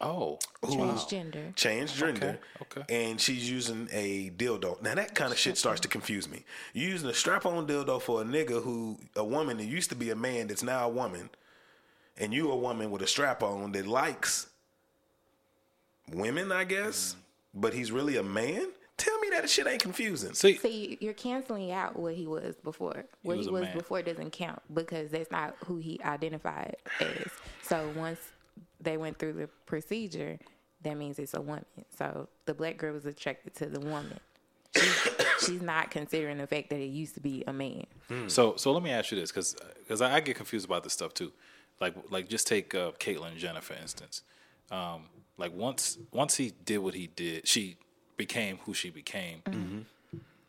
[0.00, 0.38] Oh.
[0.62, 1.54] Transgender.
[1.54, 2.16] transgender.
[2.16, 3.08] Okay, okay.
[3.08, 4.80] And she's using a dildo.
[4.82, 6.44] Now that kind of shit starts to confuse me.
[6.72, 10.10] You're using a strap-on dildo for a nigga who, a woman that used to be
[10.10, 11.30] a man that's now a woman,
[12.16, 14.48] and you a woman with a strap-on that likes
[16.12, 17.60] women, I guess, mm-hmm.
[17.60, 18.68] but he's really a man.
[18.96, 20.34] Tell me that shit ain't confusing.
[20.34, 23.04] See, See, you're canceling out what he was before.
[23.22, 27.30] What was he was before doesn't count because that's not who he identified as.
[27.62, 28.18] So once
[28.80, 30.38] they went through the procedure,
[30.82, 31.64] that means it's a woman.
[31.96, 34.20] So the black girl was attracted to the woman.
[34.76, 35.10] She's,
[35.46, 37.86] she's not considering the fact that it used to be a man.
[38.28, 41.14] So so let me ask you this, because I, I get confused about this stuff
[41.14, 41.32] too.
[41.80, 44.22] Like like just take uh, Caitlyn Jenner for instance.
[44.70, 45.04] Um,
[45.36, 47.76] like once once he did what he did, she
[48.16, 49.42] became who she became.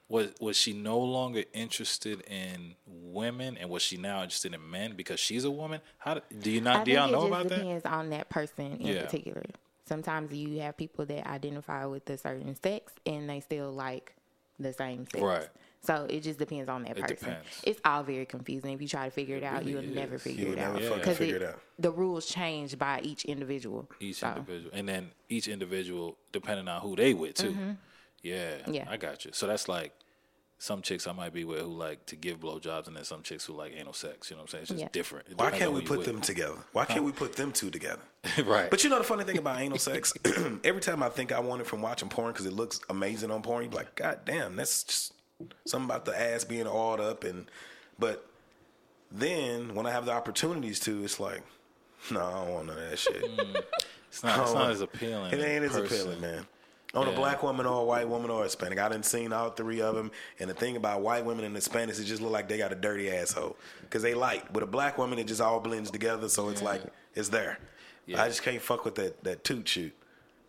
[0.10, 4.96] Was was she no longer interested in women, and was she now interested in men
[4.96, 5.82] because she's a woman?
[6.00, 7.60] How do, do you I not do think y'all it know just about that?
[7.60, 9.04] depends on that person in Yeah.
[9.06, 9.44] particular.
[9.86, 14.16] Sometimes you have people that identify with a certain sex and they still like
[14.60, 15.22] the same sex.
[15.24, 15.48] Right.
[15.82, 17.16] So it just depends on that It person.
[17.16, 17.48] depends.
[17.64, 18.74] It's all very confusing.
[18.74, 20.82] If you try to figure it out, really you'll never figure You'll it never out.
[20.82, 21.62] fucking Because figure it out.
[21.80, 23.90] the rules change by each individual.
[24.00, 27.52] Each So, individual, and then each individual depending on who they with too.
[27.52, 27.72] Mm-hmm.
[28.24, 28.56] Yeah.
[28.68, 28.86] Yeah.
[28.90, 29.32] I got you.
[29.34, 29.94] So that's like
[30.62, 33.46] some chicks I might be with who like to give blowjobs, and then some chicks
[33.46, 34.30] who like anal sex.
[34.30, 34.62] You know what I'm saying?
[34.64, 34.88] It's just Yeah.
[34.92, 35.28] different.
[35.30, 36.08] It Why can't we put with.
[36.08, 36.58] them together?
[36.74, 38.02] Why can't we put them two together?
[38.46, 38.70] right?
[38.70, 40.14] But you know the funny thing about anal sex?
[40.66, 43.42] Every time I think I want it from watching porn because it looks amazing on
[43.42, 45.14] porn, you be like, God damn, that's just
[45.66, 47.24] something about the ass being awed up.
[47.24, 47.50] And
[47.98, 48.26] but
[49.12, 51.42] then when I have the opportunities to, it's like,
[52.12, 53.24] no, I don't want none of that shit.
[53.30, 53.56] Hmm.
[54.10, 54.40] it's not.
[54.42, 55.32] It's not as appealing.
[55.34, 55.86] It ain't as person.
[55.86, 56.48] appealing, man.
[56.96, 59.52] On a black woman or a white woman or a Hispanic, I didn't seen all
[59.52, 60.10] three of them.
[60.40, 62.76] And the thing about white women and Hispanics, it just look like they got a
[62.76, 64.52] dirty asshole because they light.
[64.52, 66.82] With a black woman, it just all blends together, so it's like
[67.14, 67.60] it's there.
[68.08, 68.24] Yeah.
[68.24, 69.94] I just can't fuck with that that toot shoot.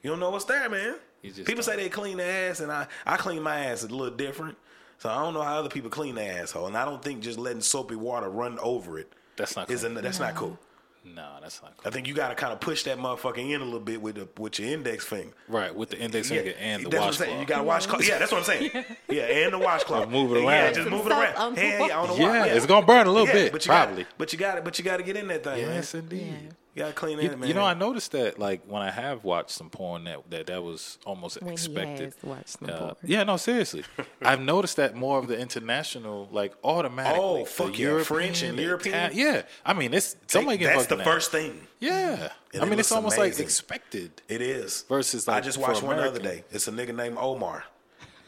[0.03, 0.97] You don't know what's there, man.
[1.23, 1.83] Just People say don't.
[1.83, 4.57] they clean their ass, and I I clean my ass a little different.
[4.97, 7.39] So I don't know how other people clean their asshole, and I don't think just
[7.39, 9.97] letting soapy water run over it That's not is cool.
[9.97, 10.59] an- that's not cool.
[11.03, 13.65] No, that's not I think you got to kind of push that motherfucker in a
[13.65, 15.33] little bit with the with your index finger.
[15.49, 17.41] Right, with the index finger and the that's what washcloth.
[17.41, 18.07] You got to washcloth.
[18.09, 18.71] Yeah, that's what I'm saying.
[19.09, 20.09] Yeah, and the washcloth.
[20.11, 20.75] Move it Yeah, around.
[20.75, 21.37] just move it around.
[21.37, 22.57] on the Yeah, yeah, on the Yeah, wall.
[22.57, 24.03] it's gonna burn a little Yeah, bit, but you probably.
[24.05, 24.65] Got, but you got it.
[24.65, 26.03] But you got to get in that thing, yes, man.
[26.03, 26.55] indeed.
[26.81, 27.49] You got to clean You, man.
[27.49, 30.63] you know, I noticed that like when I have watched some porn that that, that
[30.63, 32.15] was almost When he expected.
[32.15, 32.95] has watched some Uh, porn.
[33.05, 33.85] yeah, no, seriously.
[34.23, 37.21] I've noticed that more of the international, like automatically.
[37.23, 38.95] Oh, the fuck yeah, French and European?
[38.95, 41.15] Italian- yeah, I mean, it's somebody Take- getting that's the fucked in that.
[41.15, 41.67] first thing.
[41.81, 44.23] Yeah, And I it mean, it's looks almost like expected.
[44.29, 44.85] It is.
[44.89, 46.45] Versus, I like, just watched one the other day.
[46.51, 47.65] It's a nigga named Omar.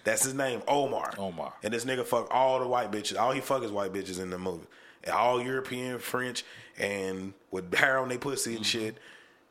[0.05, 1.15] That's his name, Omar.
[1.17, 1.53] Omar.
[1.63, 3.19] And this nigga fuck all the white bitches.
[3.19, 4.67] All he fuck is white bitches in the movie.
[5.05, 6.45] And all European, French,
[6.79, 8.97] and with hair on their pussy and shit.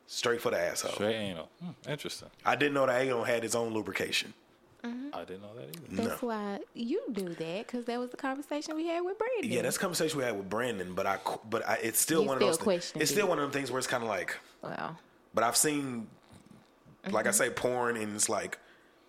[0.06, 0.92] Straight for the asshole.
[0.92, 1.48] Straight anal.
[1.62, 2.28] Hmm, interesting.
[2.44, 4.34] I didn't know that anal had its own lubrication.
[4.84, 6.08] I didn't know that either.
[6.08, 9.50] That's why you do that because that was the conversation we had with Brandon.
[9.52, 11.18] Yeah, that's a conversation we had with Brandon, but I,
[11.48, 12.62] but I, it's still You one still of those.
[12.64, 13.14] question It's it.
[13.14, 14.98] still one of them things where it's kind of like, well.
[15.34, 16.08] but I've seen,
[17.10, 17.36] like I Mm-hmm.
[17.36, 18.58] say, porn, and it's like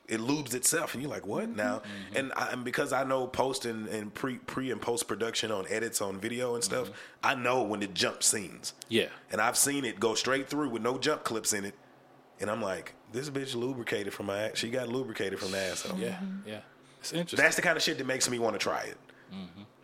[0.08, 1.56] it lubes itself, and you're like, what Mm-hmm.
[1.56, 1.82] now?
[2.16, 5.66] And, I, and because I know post and, and pre pre and post production on
[5.70, 6.92] edits on video and stuff,
[7.24, 8.74] I know when it jump scenes.
[8.90, 9.08] Yeah.
[9.32, 11.76] and I've seen it go straight through with no jump clips in it,
[12.42, 14.52] and I'm like, this bitch lubricated from my.
[14.56, 15.98] She got lubricated from the asshole.
[15.98, 16.50] Yeah, Mm-hmm.
[16.50, 16.60] yeah.
[17.00, 17.38] It's interesting.
[17.38, 18.98] That's the kind of shit that makes me want to try it.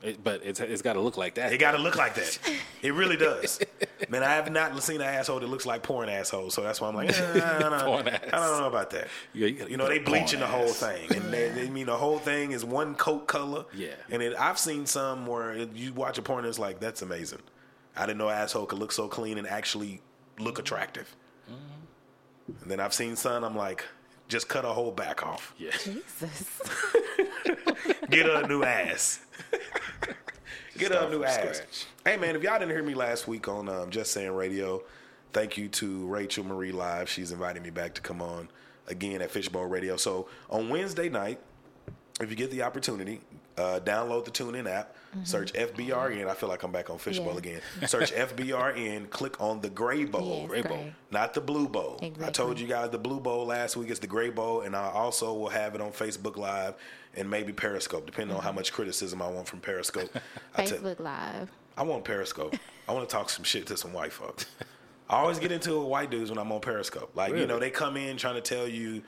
[0.02, 1.52] It, but it's it's got to look like that.
[1.52, 2.40] It got to look like that.
[2.82, 3.60] It really does.
[4.08, 6.88] Man, I have not seen an asshole that looks like porn asshole, so that's why
[6.88, 7.86] I'm like, eh, I, don't know.
[7.86, 9.10] Porn I don't know about that.
[9.34, 10.78] Yeah, you You know, they a porn bleaching the whole ass.
[10.78, 13.66] thing, and they, they mean the whole thing is one coat color.
[13.74, 13.90] Yeah.
[14.10, 17.42] and it, I've seen some where you watch a porn, and it's like that's amazing.
[17.98, 20.02] I didn't know an asshole could look so clean and actually
[20.40, 21.14] look attractive.
[21.52, 22.62] Mm-hmm.
[22.62, 23.84] And then I've seen some, I'm like,
[24.30, 25.54] just cut a whole back off.
[25.58, 25.72] Yeah.
[25.72, 26.62] Jesus.
[28.10, 29.20] Get a new ass.
[30.78, 31.36] Get a new ass.
[31.58, 31.86] scratch.
[32.06, 34.82] Hey man, if y'all didn't hear me last week on um, Just Saying Radio,
[35.34, 37.10] thank you to Rachel Marie Live.
[37.10, 38.50] She's inviting me back to come on
[38.88, 39.98] again at Fishbowl Radio.
[39.98, 41.40] So on Wednesday night,
[42.22, 43.22] if you get the opportunity,
[43.60, 44.96] uh, download the TuneIn app.
[45.24, 46.28] Search FBRN.
[46.28, 47.48] I feel like I'm back on Fishbowl Mm-hmm.
[47.48, 47.60] Yeah.
[47.80, 47.88] again.
[47.88, 49.10] Search FBRN.
[49.10, 50.42] Click on the Gray Bowl.
[50.42, 50.78] Yes, Gray Bowl.
[50.78, 50.94] gray.
[51.12, 52.00] Not the Blue Bowl.
[52.24, 54.90] I told you guys the Blue Bowl last week is the Gray Bowl, and I
[54.90, 56.76] also will have it on Facebook Live
[57.16, 60.16] and maybe Periscope, depending on how much criticism I want from Periscope.
[60.56, 61.50] I tell- Facebook Live.
[61.76, 62.56] I want Periscope.
[62.88, 64.46] I want to talk some shit to some white folks.
[65.10, 67.16] I always get into it with white dudes when I'm on Periscope.
[67.16, 69.02] Like, you know, they come in trying to tell you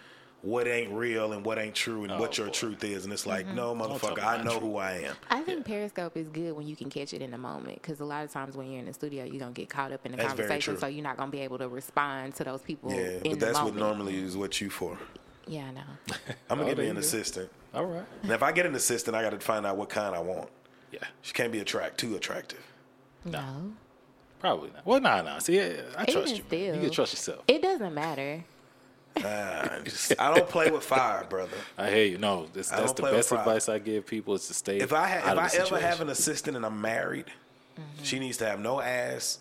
[0.43, 2.53] what ain't real and what ain't true and Oh, what your boy.
[2.53, 3.03] truth is.
[3.03, 3.55] And it's like, mm-hmm.
[3.55, 4.63] no, tell me motherfucker, I know truth.
[4.63, 5.15] who I am.
[5.29, 8.05] I think Periscope is good when you can catch it in the moment because a
[8.05, 10.17] lot of times when you're in the studio, you're gonna get caught up in the
[10.17, 13.21] That's conversation, so you're not gonna be able to respond to those people Yeah, in
[13.23, 14.97] but the that's what normally is what you for.
[15.47, 15.81] Yeah, I know.
[16.49, 17.49] I'm going to Oh, get me an you assistant.
[17.73, 18.05] All right.
[18.21, 20.49] And if I get an assistant, I got to find out what kind I want.
[20.91, 20.99] Yeah.
[21.23, 22.63] She can't be attract too attractive.
[23.25, 23.73] No,
[24.39, 24.85] Probably not.
[24.85, 25.39] Well, nah, nah.
[25.39, 26.35] See, I, I trust you.
[26.37, 26.43] man.
[26.47, 26.75] still.
[26.75, 27.43] You can trust yourself.
[27.47, 28.43] it doesn't matter.
[29.17, 31.57] Ah, just- I don't play with fire, brother.
[31.77, 32.17] I hear you.
[32.17, 34.77] No, this, I that's the best advice I give people is to stay.
[34.79, 35.87] If I out ha- if of the I ever situation.
[35.87, 37.25] have an assistant and I'm married,
[37.79, 38.03] Mm-hmm.
[38.03, 39.39] she needs to have no ass,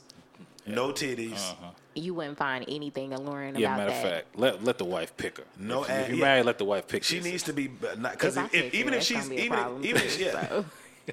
[0.65, 1.71] no titties, Uh-huh.
[1.95, 4.05] You wouldn't find anything alluring yeah, about Yeah, matter that.
[4.07, 5.45] of fact, let let the wife pick her.
[5.59, 6.25] No if, you- ass- if you're yeah.
[6.25, 7.03] married, let the wife pick.
[7.03, 7.25] She this.
[7.25, 9.59] needs to be because If if, even her, if that's she's gonna be a even
[9.59, 10.65] problem even too, yeah, so.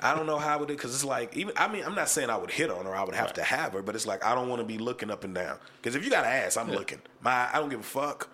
[0.02, 2.38] I don't know how it because it's like even I mean I'm not saying I
[2.38, 4.50] would hit on her I would have to have her but it's like I don't
[4.50, 7.00] want to be looking up and down because if you got an ass I'm looking
[7.22, 8.30] my I don't give a fuck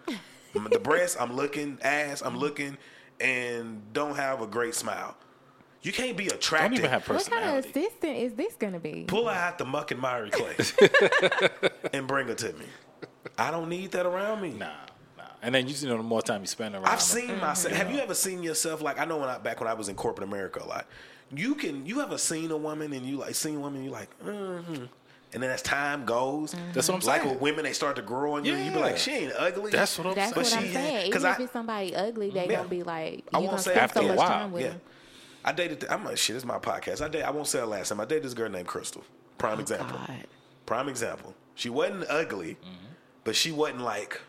[0.53, 2.39] the breast I'm looking ass I'm mm-hmm.
[2.39, 2.77] looking
[3.19, 5.15] and don't have a great smile
[5.81, 6.79] you can't be attractive.
[6.79, 7.85] Don't attractive even have What kind of personality.
[7.85, 9.05] assistant is this gonna be?
[9.07, 10.55] pull her out the muck and miry clay
[11.93, 12.65] and bring her to me
[13.37, 14.67] I don't need that around me Nah,
[15.17, 15.23] nah.
[15.41, 17.73] And then you see, you know, the more time you spend around, I've seen myself.
[17.73, 17.85] Mm-hmm.
[17.85, 19.95] Have you ever seen yourself like I know when I back when I was in
[19.95, 20.87] corporate America a lot.
[21.35, 24.09] You can you ever seen a woman and you like seen a woman you like
[24.23, 24.85] mm-hmm.
[25.33, 27.33] and then as time goes, That's what I'm like saying.
[27.33, 28.53] with women they start to grow on you.
[28.53, 29.71] and You be like, she ain't ugly.
[29.71, 31.11] That's what I'm That's But what I'm she- saying.
[31.11, 32.55] 'cause Even I- if it's somebody ugly, they Yeah.
[32.57, 34.69] gonna be like, I won't say spend after so a much while, time with yeah.
[34.69, 34.81] them.
[35.45, 35.85] I dated.
[35.89, 36.35] I'm like shit.
[36.37, 37.01] It's my podcast.
[37.03, 37.23] I date.
[37.23, 37.99] I won't say her last time.
[37.99, 39.03] I dated this girl named Crystal.
[39.37, 39.97] Prime example.
[40.01, 40.27] Oh, God.
[40.65, 41.33] Prime example.
[41.55, 42.85] She wasn't ugly, Mm-hmm.
[43.25, 44.21] but she wasn't like.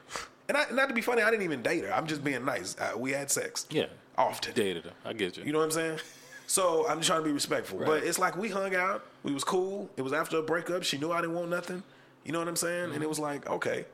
[0.49, 1.93] And I, not to be funny, I didn't even date her.
[1.95, 2.77] I'm just being nice.
[2.79, 3.67] Uh, we had sex.
[3.71, 3.87] Yeah,
[4.19, 4.55] Often.
[4.55, 4.93] dated her.
[5.05, 5.45] I get you.
[5.45, 5.99] You know what I'm saying?
[6.47, 7.79] So I'm just trying to be respectful.
[7.79, 7.87] Right.
[7.87, 9.05] But it's like we hung out.
[9.23, 9.89] We was cool.
[9.97, 10.83] It was after a breakup.
[10.83, 11.83] She knew I didn't want nothing.
[12.25, 12.87] You know what I'm saying?
[12.87, 12.95] Mm-hmm.
[12.95, 13.87] And it was like, okay.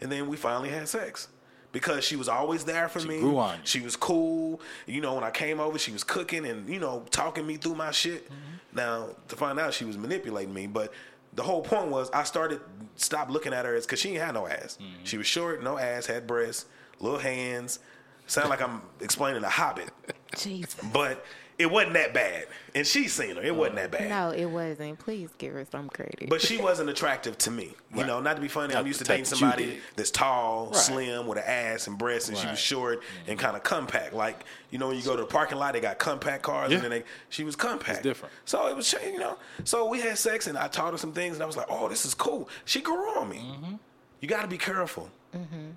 [0.00, 1.28] And then we finally had sex.
[1.72, 3.20] Because she was always there for She me.
[3.20, 3.58] grew on.
[3.64, 4.60] She was cool.
[4.86, 7.74] You know, when I came over, she was cooking and, you know, talking me through
[7.74, 8.26] my shit.
[8.26, 8.76] Mm-hmm.
[8.76, 10.92] Now, to find out she was manipulating me, but
[11.34, 12.60] the whole point was I started
[12.94, 14.78] stop looking at her as because she ain't had no ass.
[14.80, 15.04] Mm-hmm.
[15.04, 16.64] She was short, no ass, had breasts,
[16.98, 17.78] little hands.
[18.26, 19.90] Sound like I'm explaining a hobbit.
[20.36, 20.74] Jesus.
[20.92, 21.24] But
[21.58, 22.46] it wasn't that bad.
[22.74, 23.42] And she's seen her.
[23.42, 24.10] It wasn't that bad.
[24.10, 24.98] No, it wasn't.
[24.98, 26.28] Please give her some credit.
[26.28, 27.74] But she wasn't attractive to me.
[27.94, 28.06] You Right.
[28.06, 30.66] know, not to be funny, Not I'm used to dating type that somebody that's tall,
[30.66, 30.76] Right.
[30.76, 32.58] slim, with an ass and breasts, and she was Right.
[32.58, 33.44] short and mm-hmm.
[33.46, 34.12] kind of compact.
[34.12, 36.76] Like, you know, when you go to the parking lot, they got compact cars, Yeah.
[36.76, 37.98] and then they, she was compact.
[37.98, 38.34] It's different.
[38.44, 41.36] So it was, you know, so we had sex, and I taught her some things,
[41.36, 42.50] and I was like, oh, this is cool.
[42.66, 43.38] She grew on me.
[43.38, 43.74] Mm-hmm.
[44.20, 45.10] You got to be careful.
[45.34, 45.70] Mm-hmm.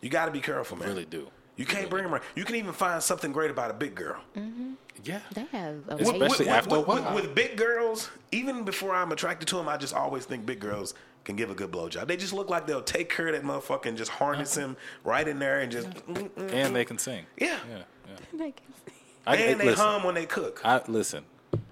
[0.00, 0.88] You got to be careful, man.
[0.88, 1.28] You Really do.
[1.56, 2.24] You can't bring them around.
[2.34, 4.20] You can even find something great about a big girl.
[4.36, 4.72] Mm-hmm.
[5.02, 5.20] Yeah.
[5.34, 6.48] they have Especially amazing.
[6.48, 7.14] after a with, with- while.
[7.14, 10.94] with big girls, even before I'm attracted to them, I just always think big girls
[11.24, 12.06] can give a good blowjob.
[12.06, 15.26] They just look like they'll take care of that motherfucker and just harness him right
[15.26, 17.26] in there and just mm, mm, And they can sing.
[17.38, 17.58] yeah.
[17.68, 17.78] Yeah.
[18.08, 18.16] yeah.
[18.38, 18.92] They can see.
[19.26, 20.60] I, And they listen, hum when they cook.
[20.64, 21.24] I listen.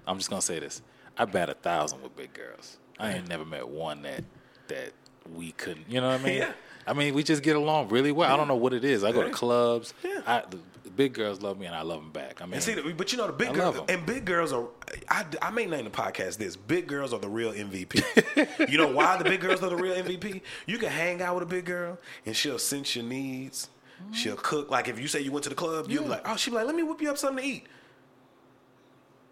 [0.07, 0.81] I'm just gonna say this.
[1.17, 2.77] I bat a thousand with big girls.
[2.99, 4.23] I ain't never met one that
[4.69, 4.91] that
[5.35, 5.89] we couldn't.
[5.89, 6.37] You know what I mean?
[6.39, 6.53] Yeah.
[6.87, 8.33] I mean, we just get along really well.
[8.33, 9.03] I don't know what it is.
[9.03, 9.93] I go to clubs.
[10.03, 10.21] Yeah.
[10.25, 10.57] I, the
[10.95, 12.41] big girls love me, and I love them back.
[12.41, 14.67] I mean, And see, but you know the big I girls and big girls are.
[15.09, 18.69] I, I may name the podcast this: Big girls are the real MVP.
[18.69, 20.41] you know why the big girls are the real MVP?
[20.65, 23.69] You can hang out with a big girl and she'll sense your needs.
[24.11, 24.69] She'll cook.
[24.69, 26.57] Like if you say you went to the club, you'll be like, oh, she'll be
[26.57, 27.67] like, let me whip you up something to eat.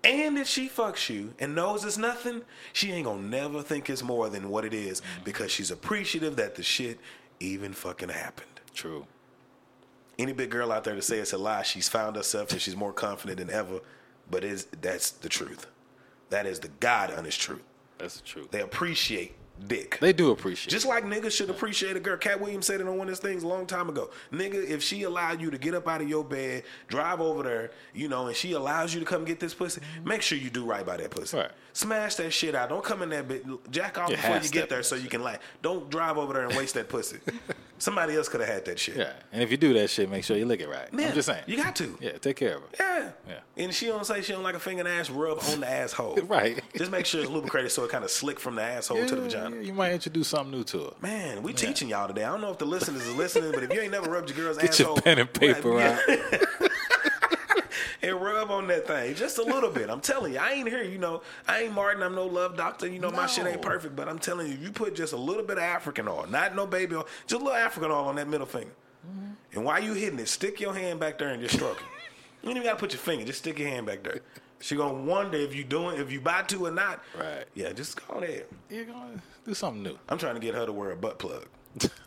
[0.03, 2.41] And if she fucks you and knows it's nothing,
[2.73, 5.23] she ain't gonna never think it's more than what it is mm-hmm.
[5.23, 6.99] because she's appreciative that the shit
[7.39, 8.61] even fucking happened.
[8.73, 9.05] true.
[10.21, 12.75] Any big girl out there to say it's a lie, she's found herself and she's
[12.75, 13.81] more confident than ever
[14.31, 15.67] but is that's the truth.
[16.29, 17.61] That is the God honest truth.
[17.97, 18.49] That's the truth.
[18.49, 19.35] They appreciate
[19.67, 19.99] dick.
[19.99, 20.71] They do appreciate.
[20.71, 22.17] Just like niggas should appreciate a girl.
[22.17, 24.09] Katt Williams said it on one of his things a long time ago.
[24.31, 27.71] Nigga, if she allowed you to get up out of your bed, drive over there,
[27.93, 30.65] you know, and she allows you to come get this pussy, make sure you do
[30.65, 31.37] right by that pussy.
[31.37, 31.51] Right.
[31.73, 32.69] Smash that shit out.
[32.69, 33.45] Don't come in that bit.
[33.69, 35.41] Jack off You before you get there so you can like.
[35.61, 37.19] Don't drive over there and waste that pussy.
[37.81, 38.95] Somebody else could have had that shit.
[38.95, 40.87] Yeah, and if you do that shit, make sure you lick it right.
[40.93, 41.43] Yeah, I'm just saying.
[41.47, 41.97] You got to.
[41.99, 42.75] Yeah, take care of it.
[42.79, 43.09] Yeah.
[43.27, 43.39] Yeah.
[43.57, 46.17] And she don't say she don't like a finger and ass rub on the asshole.
[46.27, 46.61] Right.
[46.77, 49.21] Just make sure it's lubricated so it kind of slick from the asshole to the
[49.21, 49.55] vagina.
[49.55, 50.91] yeah, you might introduce something new to her.
[51.01, 52.23] Man, we teaching y'all today.
[52.23, 54.37] I don't know if the listeners are listening, but if you ain't never rubbed your
[54.37, 56.31] girl's Get your pen and paper right, out.
[58.03, 59.89] and rub on that thing just a little bit.
[59.89, 60.83] I'm telling you, I ain't here.
[60.83, 62.03] You know, I ain't Martin.
[62.03, 62.87] I'm no love doctor.
[62.87, 65.43] You know, my shit ain't perfect, but I'm telling you, you put just a little
[65.43, 68.27] bit of African oil, not no baby oil, just a little African oil on that
[68.27, 68.73] middle finger.
[69.07, 69.31] Mm-hmm.
[69.53, 71.83] And while you hitting it, stick your hand back there and just stroke it.
[72.43, 73.25] You ain't even gotta put your finger.
[73.25, 74.21] Just stick your hand back there.
[74.59, 77.03] She gonna wonder if you doing, if you buy to or not.
[77.17, 77.45] Right.
[77.55, 78.45] Yeah, just go ahead.
[78.69, 79.97] You're gonna do something new.
[80.09, 81.47] I'm trying to get her to wear a butt plug.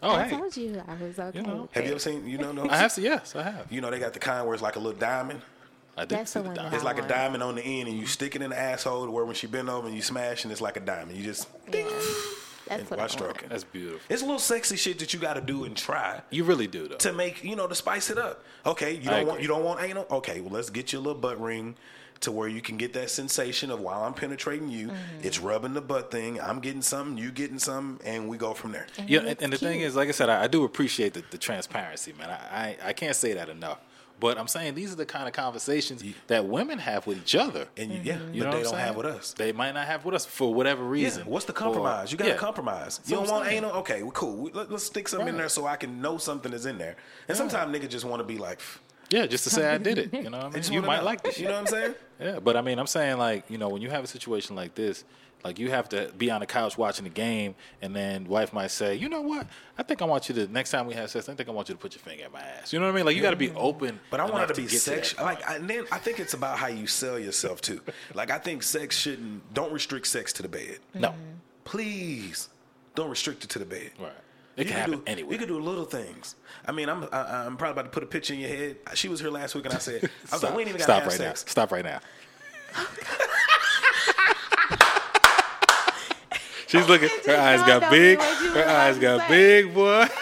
[0.03, 0.37] Oh, I hey.
[0.37, 1.41] told you I was okay.
[1.41, 1.69] know.
[1.73, 2.27] Have you ever seen?
[2.27, 3.01] You know, no, I have to.
[3.01, 3.73] Yes, I have.
[3.73, 5.41] You know, they got the kind where it's like a little diamond.
[5.97, 7.97] I did That's see the the one It's like a diamond on the end, and
[7.99, 10.45] you stick it in the asshole to where when she bend over and you smash,
[10.45, 11.17] and it's like a diamond.
[11.17, 11.89] You just Yeah.
[12.67, 13.43] That's what I stroking.
[13.43, 13.51] want.
[13.51, 14.01] That's beautiful.
[14.09, 16.89] It's a little sexy shit that you got to do and try You really do
[16.89, 16.97] though.
[16.97, 18.43] to make you know to spice it up.
[18.65, 20.07] Okay, you don't want you don't want anal.
[20.11, 21.77] Okay, well let's get you a little butt ring
[22.21, 25.21] to where you can get that sensation of while I'm penetrating you, Mm-hmm.
[25.25, 26.41] it's rubbing the butt thing.
[26.41, 28.87] I'm getting something, you getting something, and we go from there.
[29.07, 31.37] Yeah, and, and the thing is, like I said, I, I do appreciate the, the
[31.39, 32.31] transparency, man.
[32.31, 33.79] I, I I can't say that enough.
[34.21, 37.67] But I'm saying these are the kind of conversations that women have with each other.
[37.77, 38.07] And mm-hmm.
[38.07, 38.85] you, yeah, You but they don't saying?
[38.87, 39.35] have with us.
[39.35, 41.25] They might not have with us for whatever reason.
[41.27, 42.13] Yeah, what's the Or- compromise?
[42.13, 42.37] you got to yeah.
[42.37, 43.01] compromise.
[43.07, 43.73] You don't want anal?
[43.73, 44.37] Okay, well, cool.
[44.37, 46.97] We- Let, us stick something in there so I can know something is in there.
[47.29, 48.61] And sometimes niggas just want to be like,
[49.11, 50.15] Yeah, just to say I did it.
[50.15, 50.73] You know what I mean?
[50.73, 51.05] You might know.
[51.05, 51.39] like this.
[51.39, 51.95] You know what I'm saying?
[52.21, 54.75] Yeah, but I mean, I'm saying like, you know, when you have a situation like
[54.75, 55.05] this,
[55.45, 58.71] like you have to be on the couch watching the game, and then wife might
[58.71, 59.47] say, you know what?
[59.77, 61.69] I think I want you to next time we have sex, I think I want
[61.69, 62.73] you to put your finger in my ass.
[62.73, 63.05] You know what I mean?
[63.05, 64.01] Like you got to be open.
[64.11, 65.23] But I want it to be sexual.
[65.25, 67.81] Like, I, and then I think it's about how you sell yourself too.
[68.15, 69.53] Like, I think sex shouldn't.
[69.53, 70.79] Don't restrict sex to the bed.
[70.95, 71.15] no,
[71.65, 72.49] Please,
[72.95, 73.91] don't restrict it to the bed.
[73.99, 74.13] right?
[74.57, 75.33] It You can happen do, anywhere.
[75.33, 76.37] You can do little things.
[76.67, 78.77] I mean, I'm I, I'm probably about to put a picture in your head.
[78.95, 80.79] She was here last week, and I said, I was Stop, like, we ain't even
[80.79, 81.45] got stop have right sex.
[81.47, 81.51] now.
[81.51, 82.01] Stop right now.
[86.67, 87.09] She's looking.
[87.27, 88.19] Her eyes got big.
[88.19, 89.29] mean Her eyes got say.
[89.63, 90.07] big, boy.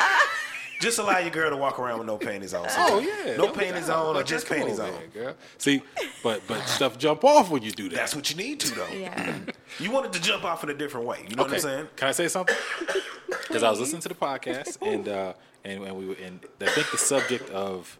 [0.80, 2.66] Just allow your girl to walk around with no panties on.
[2.76, 3.54] Oh yeah, no doubt.
[3.54, 4.88] panties on or Like, just come panties on.
[4.92, 5.34] here, girl.
[5.56, 5.80] See,
[6.24, 7.94] but but stuff jump off when you do that.
[7.94, 8.88] That's what you need to though.
[8.92, 9.38] Yeah.
[9.78, 11.24] You want it to jump off in a different way.
[11.30, 11.88] You know what I'm saying?
[11.96, 12.54] Can I say something?
[13.46, 15.32] Because I was listening to the podcast and uh,
[15.64, 17.98] and and we were and I think the subject of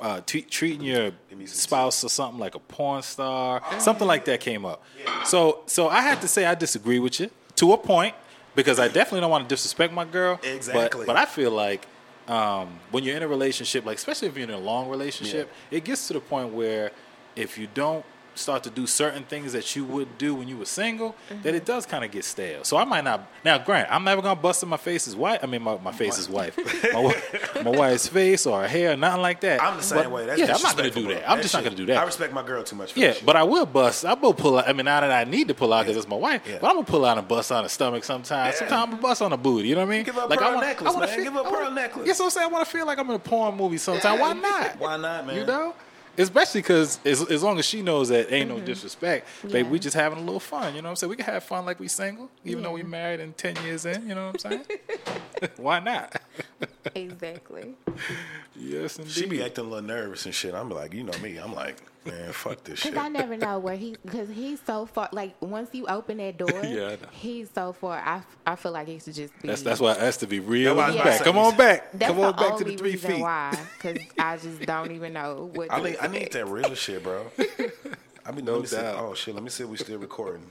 [0.00, 1.12] uh, t- treating your
[1.46, 4.82] spouse or something like a porn star, something like that came up.
[5.24, 8.14] So so I had to say I disagree with you to a point
[8.54, 10.40] because I definitely don't want to disrespect my girl.
[10.42, 11.06] Exactly.
[11.06, 11.86] But, I feel like
[12.26, 15.84] um, when you're in a relationship, like especially if you're in a long relationship, it
[15.84, 16.90] gets to the point where
[17.36, 18.04] if you don't
[18.38, 21.48] start to do certain things that you would do when you were single, that mm-hmm.
[21.48, 22.64] it does kind of get stale.
[22.64, 23.28] So I might not.
[23.44, 25.40] Now, grant, I'm never gonna bust in my face's wife.
[25.42, 26.56] I mean, my, my face's wife,
[26.92, 29.62] my, my wife's face or her hair, nothing like that.
[29.62, 30.26] I'm the same But, way.
[30.26, 31.14] That's yeah, I'm not gonna disrespectful, do bro.
[31.16, 31.30] that.
[31.30, 31.96] I'm That just not gonna do that.
[31.98, 32.92] I respect my girl too much.
[32.92, 34.04] For Yeah, but I will bust.
[34.04, 34.68] I will pull out.
[34.68, 36.58] I mean, now that I need to pull out because it's my wife, Yeah.
[36.60, 38.54] but I'm gonna pull out and bust on the stomach sometimes.
[38.54, 38.58] Yeah.
[38.60, 39.68] Sometimes I'm gonna bust on the booty.
[39.68, 40.04] You know what I mean?
[40.04, 41.14] Give her a like, pearl I want, necklace, I wanna man.
[41.16, 42.06] Feel, Give her a I wanna- pearl necklace.
[42.06, 44.18] Yes, I'm saying I want to feel like I'm in a porn movie sometime.
[44.18, 44.78] Why not?
[44.78, 45.36] Why not, man?
[45.36, 45.74] You know.
[46.18, 48.58] Especially because as, as long as she knows that ain't Mm-hmm.
[48.58, 49.62] no disrespect, Yeah.
[49.62, 50.74] we just having a little fun.
[50.74, 51.10] You know what I'm saying?
[51.10, 54.08] We can have fun like we single, even though we married and 10 years in.
[54.08, 54.64] You know what I'm saying?
[55.56, 56.20] Why not?
[56.94, 57.74] Exactly.
[58.56, 59.12] yes, indeed.
[59.12, 60.54] She be acting a little nervous and shit.
[60.54, 61.36] I'm like, you know me.
[61.36, 62.92] I'm like, man, fuck this shit.
[62.92, 65.08] Because I never know where he, because he's so far.
[65.12, 67.98] Like once you open that door, Yeah, he's so far.
[67.98, 69.48] I, I feel like he should just be.
[69.48, 71.24] That's that's why I asked to be real That's and why I was back.
[71.24, 71.92] Come on back.
[71.92, 73.20] That's Come on back only to the three reason feet.
[73.22, 73.58] why.
[73.78, 75.72] Because I just don't even know what.
[75.72, 77.26] I to need, I need that real shit, bro.
[78.26, 78.76] I mean, No let me see.
[78.76, 78.96] doubt.
[78.98, 80.42] Oh shit, let me see if we still recording.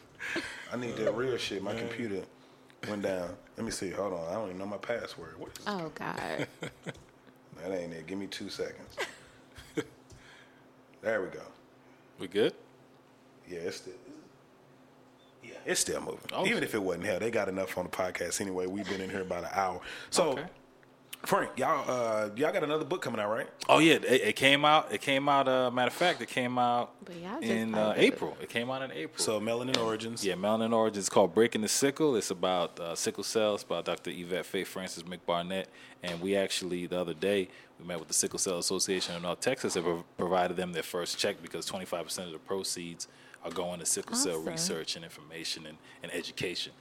[0.73, 1.61] I need that real shit.
[1.61, 2.23] My computer
[2.89, 3.29] went down.
[3.55, 3.89] Let me see.
[3.91, 4.27] Hold on.
[4.29, 5.39] I don't even know my password.
[5.39, 6.17] What is Oh God.
[6.61, 7.71] that?
[7.71, 8.07] Ain't it?
[8.07, 8.95] Give me two seconds.
[11.01, 11.41] there we go.
[12.19, 12.53] We good?
[13.49, 13.93] Yeah, it's still.
[15.43, 16.19] Yeah, it's still moving.
[16.33, 16.63] Oh, Even shit.
[16.63, 18.65] if it wasn't hell, they got enough on the podcast anyway.
[18.67, 19.79] We've been in here about an hour.
[20.09, 20.43] So, Okay.
[21.27, 23.49] Frank, y'all, uh, y'all got another book coming out, right?
[23.67, 24.93] Oh yeah, it, it came out.
[24.93, 25.45] It came out.
[25.45, 27.95] Uh, matter of fact, it came out But y'all just in uh.
[27.97, 28.37] April.
[28.41, 29.21] It came out in April.
[29.21, 30.23] So Melanin Origins.
[30.23, 30.99] Yeah, Melanin Origins.
[30.99, 32.15] It's called Breaking the Sickle.
[32.15, 34.09] It's about uh, sickle cells by Dr.
[34.11, 35.65] Yvette Faith Francis McBarnett.
[36.01, 39.41] And we actually, the other day, we met with the Sickle Cell Association of North
[39.41, 43.09] Texas and pro- provided them their first check because 25% of the proceeds
[43.43, 46.71] are going to sickle cell research and information and, and education.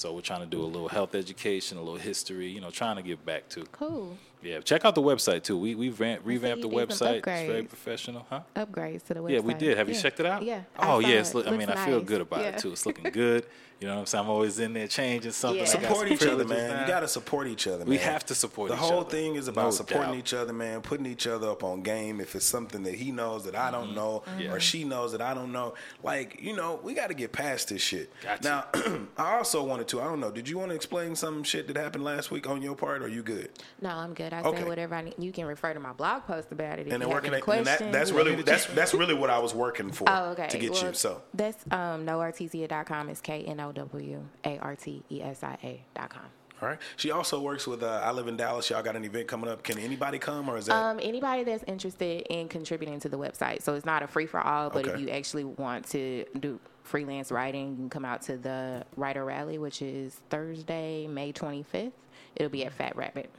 [0.00, 2.96] So we're trying to do a little health education, a little history, you know, trying
[2.96, 3.64] to give back to.
[3.70, 4.16] Cool.
[4.42, 5.58] Yeah, check out the website too.
[5.58, 7.16] We we ran, revamped the did some website.
[7.18, 8.40] It's very professional, huh?
[8.56, 9.32] Upgrades to the website.
[9.32, 9.76] Yeah, we did.
[9.76, 10.42] Have you checked it out?
[10.42, 10.62] Yeah.
[10.78, 11.18] Oh saw yeah, it.
[11.18, 12.48] it's look, I mean, I feel good about Yeah.
[12.48, 12.72] it too.
[12.72, 13.44] It's looking good.
[13.80, 14.24] You know what I'm saying?
[14.24, 15.60] I'm always in there changing something.
[15.60, 15.64] Yeah.
[15.64, 16.68] Support each other, man.
[16.68, 16.80] now.
[16.82, 17.86] You got to support each other.
[17.86, 18.80] We have to support each other.
[18.82, 19.10] The whole other.
[19.10, 20.18] thing is about No supporting doubt.
[20.18, 20.82] each other, man.
[20.82, 22.20] Putting each other up on game.
[22.20, 24.52] If it's something that he knows that I don't know, Yeah.
[24.52, 25.72] or she knows that I don't know,
[26.02, 28.12] like you know, we got to get past this shit.
[28.22, 28.64] Got now,
[29.16, 30.02] I also wanted to.
[30.02, 30.30] I don't know.
[30.30, 33.00] Did you want to explain some shit that happened last week on your part?
[33.00, 33.48] Or are you good?
[33.80, 34.34] No, I'm good.
[34.34, 34.58] I Okay.
[34.58, 35.14] said whatever I need.
[35.16, 37.32] You can refer to my blog post about it if And you then have working.
[37.32, 40.04] any At, and that, that's really that's that's really what I was working for.
[40.10, 40.48] Oh, okay.
[40.48, 40.92] To get Well, you.
[40.92, 43.08] So that's um, knowartesia.com.
[43.08, 46.22] It's K N O W A R T E S I A dot com.
[46.62, 46.78] all right.
[46.96, 47.82] She also works with.
[47.82, 48.68] Uh, I live in Dallas.
[48.70, 49.62] Y'all got an event coming up?
[49.62, 50.74] Can anybody come, or is that?
[50.74, 54.40] Um, anybody that's interested in contributing to the website, so it's not a free for
[54.40, 58.36] all, but if you actually want to do freelance writing, you can come out to
[58.36, 61.92] the writer rally, which is Thursday, May 25th.
[62.36, 63.30] It'll be at Fat Rabbit.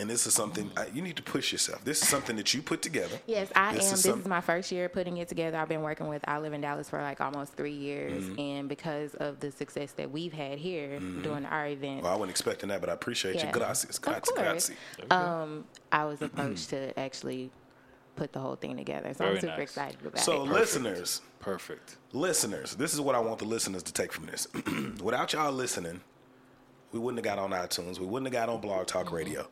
[0.00, 1.84] And this is something uh, you need to push yourself.
[1.84, 3.16] This is something that you put together.
[3.26, 3.94] Yes, I This am.
[3.94, 5.56] is this some- is my first year putting it together.
[5.56, 8.40] I've been working with I Live in Dallas for like almost three years, Mm-hmm.
[8.40, 12.30] and because of the success that we've had here during our event, Well, I wasn't
[12.30, 13.50] expecting that, but I appreciate you.
[13.52, 14.40] Gracias, Of gracias, course.
[14.40, 14.76] gracias.
[15.10, 17.50] um, I was approached to actually
[18.16, 19.12] put the whole thing together.
[19.14, 19.62] So Very I'm super nice.
[19.62, 20.46] excited about So, it.
[20.46, 21.96] So, listeners, Perfect.
[22.12, 24.46] listeners, this is what I want the listeners to take from this.
[25.02, 26.00] Without y'all listening,
[26.92, 27.98] we wouldn't have got on iTunes.
[27.98, 29.14] We wouldn't have got on Blog Talk Mm-hmm.
[29.16, 29.48] Radio.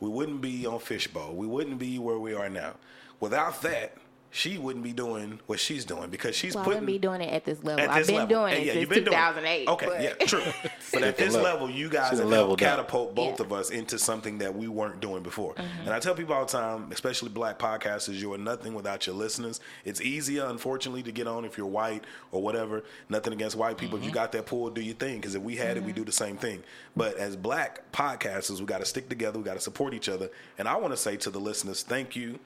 [0.00, 1.34] We wouldn't be on Fishbowl.
[1.34, 2.74] We wouldn't be where we are now.
[3.20, 3.96] Without that,
[4.36, 6.80] she wouldn't be doing what she's doing because she's Well, I putting.
[6.80, 7.84] wouldn't be doing it at this level.
[7.84, 8.28] at I've been level.
[8.40, 9.20] doing And it yeah, since you've been doing it.
[9.20, 9.68] 2008.
[9.68, 10.42] Okay, but- yeah, true.
[10.92, 11.50] But at this level.
[11.66, 12.86] level, you guys She's have leveled helped up.
[12.86, 13.46] catapult both Yeah.
[13.46, 15.54] of us into something that we weren't doing before.
[15.54, 15.80] Mm-hmm.
[15.82, 19.14] And I tell people all the time, especially black podcasters, you are nothing without your
[19.16, 19.60] listeners.
[19.84, 22.82] It's easier, unfortunately, to get on if you're white or whatever.
[23.08, 23.98] Nothing against white people.
[23.98, 24.04] Mm-hmm.
[24.04, 25.16] If you got that pull, do your thing.
[25.16, 26.62] Because if we had it, we do the same thing.
[26.96, 29.38] But as black podcasters, we got to stick together.
[29.38, 30.28] We got to support each other.
[30.58, 32.38] And I want to say to the listeners, thank you.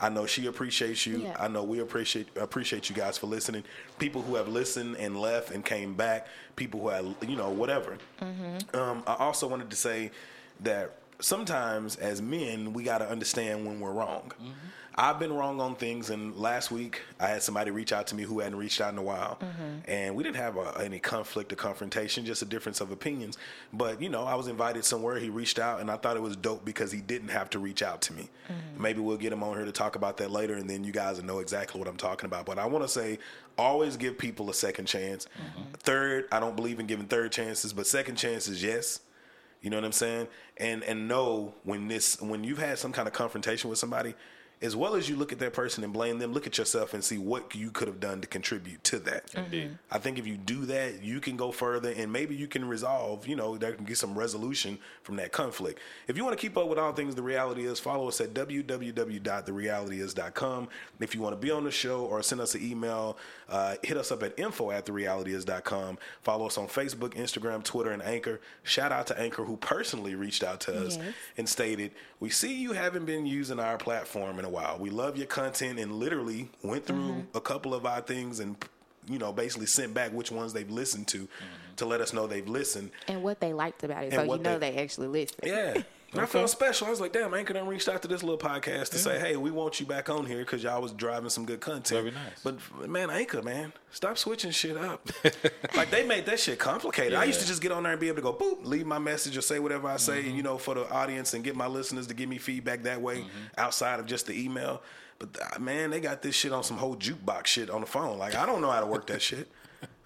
[0.00, 1.18] I know she appreciates you.
[1.18, 1.36] Yeah.
[1.38, 3.64] I know we appreciate appreciate you guys for listening.
[3.98, 6.26] People who have listened and left and came back.
[6.56, 7.98] People who have you know whatever.
[8.20, 10.10] Um, I also wanted to say
[10.60, 14.32] that sometimes as men we got to understand when we're wrong.
[14.40, 14.52] Mm-hmm.
[15.00, 18.24] I've been wrong on things, and last week I had somebody reach out to me
[18.24, 19.88] who hadn't reached out in a while, mm-hmm.
[19.88, 23.38] and we didn't have a, any conflict or confrontation, just a difference of opinions.
[23.72, 25.16] But you know, I was invited somewhere.
[25.20, 27.80] He reached out, and I thought it was dope because he didn't have to reach
[27.80, 28.28] out to me.
[28.48, 28.82] Mm-hmm.
[28.82, 31.18] Maybe we'll get him on here to talk about that later, and then you guys
[31.18, 32.44] will know exactly what I'm talking about.
[32.44, 33.20] But I want to say,
[33.56, 35.28] always give people a second chance.
[35.78, 38.98] Third, I don't believe in giving third chances, but second chances, yes.
[39.60, 40.28] You know what I'm saying?
[40.56, 44.14] And and know when this when you've had some kind of confrontation with somebody,
[44.60, 47.04] as well as you look at that person and blame them, look at yourself and
[47.04, 49.32] see what you could have done to contribute to that.
[49.34, 49.78] Indeed.
[49.90, 53.26] I think if you do that, you can go further and maybe you can resolve,
[53.26, 55.78] you know, there can get some resolution from that conflict.
[56.08, 58.34] If you want to keep up with all things The Reality Is, follow us at
[58.34, 60.68] www.therealityis.com.
[61.00, 63.16] If you want to be on the show or send us an email,
[63.48, 65.98] uh, hit us up at info at therealityis.com.
[66.22, 68.40] Follow us on Facebook, Instagram, Twitter, and Anchor.
[68.62, 71.14] Shout out to Anchor who personally reached out to us Yes.
[71.36, 74.76] and stated, We see you haven't been using our platform in a while.
[74.78, 77.36] We love your content and literally went through Mm-hmm.
[77.36, 78.56] a couple of our things and
[79.08, 81.26] you know, basically sent back which ones they've listened to
[81.76, 82.90] to let us know they've listened.
[83.06, 85.40] and what they liked about it, And so you know they- they, actually listened.
[85.44, 85.82] Yeah.
[86.12, 86.86] And I felt special.
[86.86, 89.36] I was like, damn, Anchor done reached out to this little podcast to say, hey,
[89.36, 91.88] we want you back on here because y'all was driving some good content.
[92.02, 92.40] Very nice.
[92.42, 95.06] But man, Anchor, man, stop switching shit up.
[95.76, 97.12] like they made that shit complicated.
[97.12, 98.98] I used to just get on there and be able to go, boop, leave my
[98.98, 100.36] message or say whatever I say, Mm-hmm.
[100.36, 103.18] you know, for the audience and get my listeners to give me feedback that way
[103.18, 103.28] Mm-hmm.
[103.58, 104.80] outside of just the email.
[105.18, 108.18] But uh, man, they got this shit on some whole jukebox shit on the phone.
[108.18, 109.46] Like I don't know how to work that shit.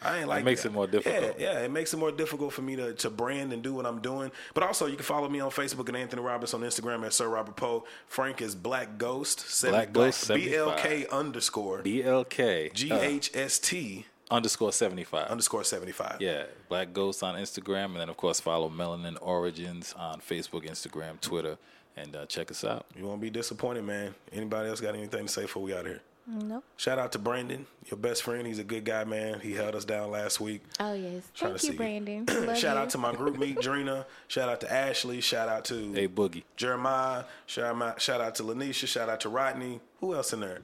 [0.05, 0.69] I ain't like It makes that.
[0.69, 1.39] it more difficult.
[1.39, 3.87] Yeah, yeah, it makes it more difficult for me to, to brand and do what
[3.87, 4.31] I'm doing.
[4.55, 7.29] But also, you can follow me on Facebook and Anthony Roberts on Instagram at Sir
[7.29, 7.85] Robert Poe.
[8.07, 9.63] Frank is Black Ghost.
[9.69, 11.07] Black Ghost B L 75.
[11.11, 15.29] Underscore BLK G uh, H S T underscore 75.
[15.29, 16.17] underscore seventy five.
[16.21, 21.21] Yeah, Black Ghost on Instagram, and then of course follow Melanin Origins on Facebook, Instagram,
[21.21, 21.59] Twitter,
[21.97, 22.87] and uh, check us out.
[22.97, 24.15] You won't be disappointed, man.
[24.33, 26.01] Anybody else got anything to say before we out here?
[26.27, 26.63] Nope.
[26.77, 28.47] Shout out to Brandon, your best friend.
[28.47, 29.41] He's a good guy, man.
[29.41, 30.63] He held us down last week.
[30.79, 31.25] Oh yes.
[31.35, 32.25] Trying Thank to you, Brandon.
[32.47, 32.83] Love Shout you.
[32.83, 34.05] out to my GroupMe, Drina.
[34.29, 35.21] Shout out to Ashley.
[35.21, 36.45] Shout out to Hey, Boogie.
[36.57, 37.25] Jeremiah.
[37.47, 38.87] Shout out, shout out to Lanisha.
[38.87, 39.81] Shout out to Rodney.
[40.01, 40.61] Who else in there?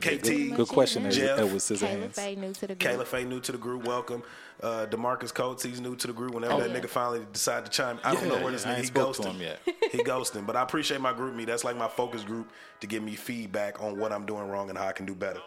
[0.00, 0.54] KT.
[0.56, 1.38] Good question, Ed- Jeff.
[1.38, 2.78] Edward Kayla Faye new to the group.
[2.78, 3.84] Kayla Faye new to the group.
[3.84, 4.22] Welcome.
[4.60, 6.34] Uh, Demarcus Coates, he's new to the group.
[6.34, 6.80] Whenever Oh, that yeah.
[6.80, 9.14] nigga finally decided to chime, I don't know where this yeah, nigga ain't he spoke
[9.16, 9.32] to ghosting.
[9.34, 9.60] him yet.
[9.92, 11.46] he ghosting, but I appreciate my GroupMe.
[11.46, 12.50] That's like my focus group
[12.80, 15.40] to give me feedback on what I'm doing wrong and how I can do better.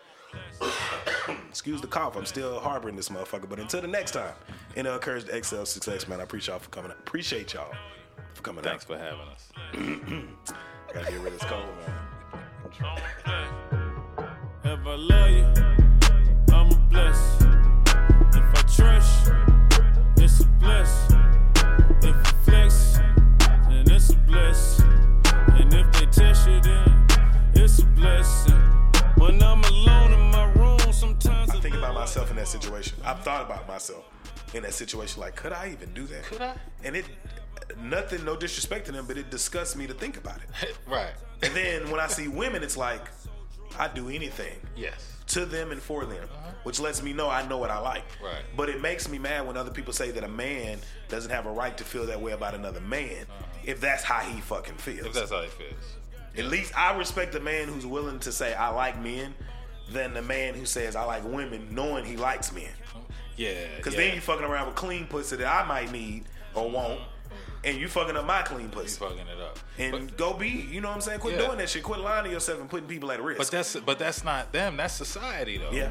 [1.50, 2.16] Excuse the cough.
[2.16, 3.50] I'm still harboring this motherfucker.
[3.50, 4.34] But until the next time,
[4.76, 6.92] in the Courage to Excel Success, man, I appreciate y'all for coming.
[6.92, 7.00] Out.
[7.00, 7.74] Appreciate y'all
[8.34, 8.70] for coming out.
[8.82, 8.88] Thanks out.
[8.88, 9.50] for having us.
[10.90, 11.98] I gotta get rid of this cold, man.
[14.64, 17.41] If I love you, I'm a bless.
[17.41, 17.41] If
[18.84, 18.98] I
[20.18, 21.12] it's a bless.
[22.02, 22.14] If you
[22.44, 23.00] flex,
[23.70, 24.80] then it's a bless.
[24.80, 27.08] And if they test you, then
[27.54, 28.54] it's a blessing.
[29.18, 32.98] When I'm alone in my room, sometimes I think about myself in that situation.
[33.04, 34.06] I've thought about myself
[34.54, 35.22] in that situation.
[35.22, 36.24] Like, could I even do that?
[36.24, 36.56] Could I?
[36.84, 37.06] And it,
[37.80, 40.78] nothing, no disrespect to them, but it disgusts me to think about it.
[40.88, 41.14] right.
[41.44, 43.10] And then when I see women, it's like
[43.80, 45.18] I do anything Yes.
[45.34, 46.52] To them and for them, uh-huh.
[46.64, 48.04] which lets me know I know what I like.
[48.24, 48.44] Right.
[48.56, 50.80] But it makes me mad when other people say that a man
[51.10, 53.46] doesn't have a right to feel that way about another man uh-huh.
[53.64, 55.08] if that's how he fucking feels.
[55.08, 55.98] If that's how it feels.
[56.38, 59.34] At least I respect a man who's willing to say I like men
[59.90, 62.70] than the man who says I like women knowing he likes men.
[63.36, 63.54] Yeah.
[63.78, 64.02] Because yeah.
[64.02, 67.00] then you fucking around with clean pussy that I might need or want,
[67.64, 68.80] and you fucking up my clean pussy.
[68.80, 69.00] You pussy.
[69.00, 69.60] fucking it up.
[69.78, 71.20] And But- go be, you know what I'm saying?
[71.20, 71.46] Quit Yeah.
[71.48, 71.84] doing that shit.
[71.84, 73.38] Quit lying to yourself and putting people at risk.
[73.38, 74.78] But that's but that's not them.
[74.78, 75.72] That's society though.
[75.72, 75.90] yeah.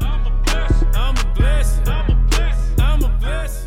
[0.00, 0.82] I'm a bless.
[0.94, 1.78] I'm a bless.
[1.88, 2.80] I'm a bless.
[2.80, 3.66] I'm a bless.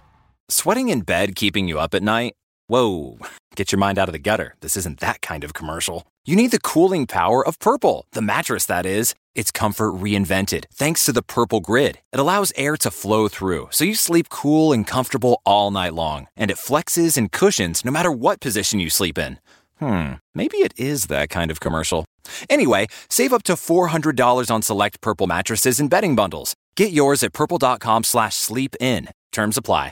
[0.51, 2.33] Sweating in bed keeping you up at night?
[2.67, 3.19] Whoa,
[3.55, 4.55] get your mind out of the gutter.
[4.59, 6.03] This isn't that kind of commercial.
[6.25, 9.15] You need the cooling power of Purple, the mattress that is.
[9.33, 11.99] It's comfort reinvented thanks to the Purple Grid.
[12.11, 16.27] It allows air to flow through, so you sleep cool and comfortable all night long.
[16.35, 19.39] And it flexes and cushions no matter what position you sleep in.
[19.79, 22.03] Hmm, maybe it is that kind of commercial.
[22.49, 26.55] Anyway, save up to $400 on select Purple mattresses and bedding bundles.
[26.75, 29.07] Get yours at purple.com slash sleep in.
[29.31, 29.89] Terms apply.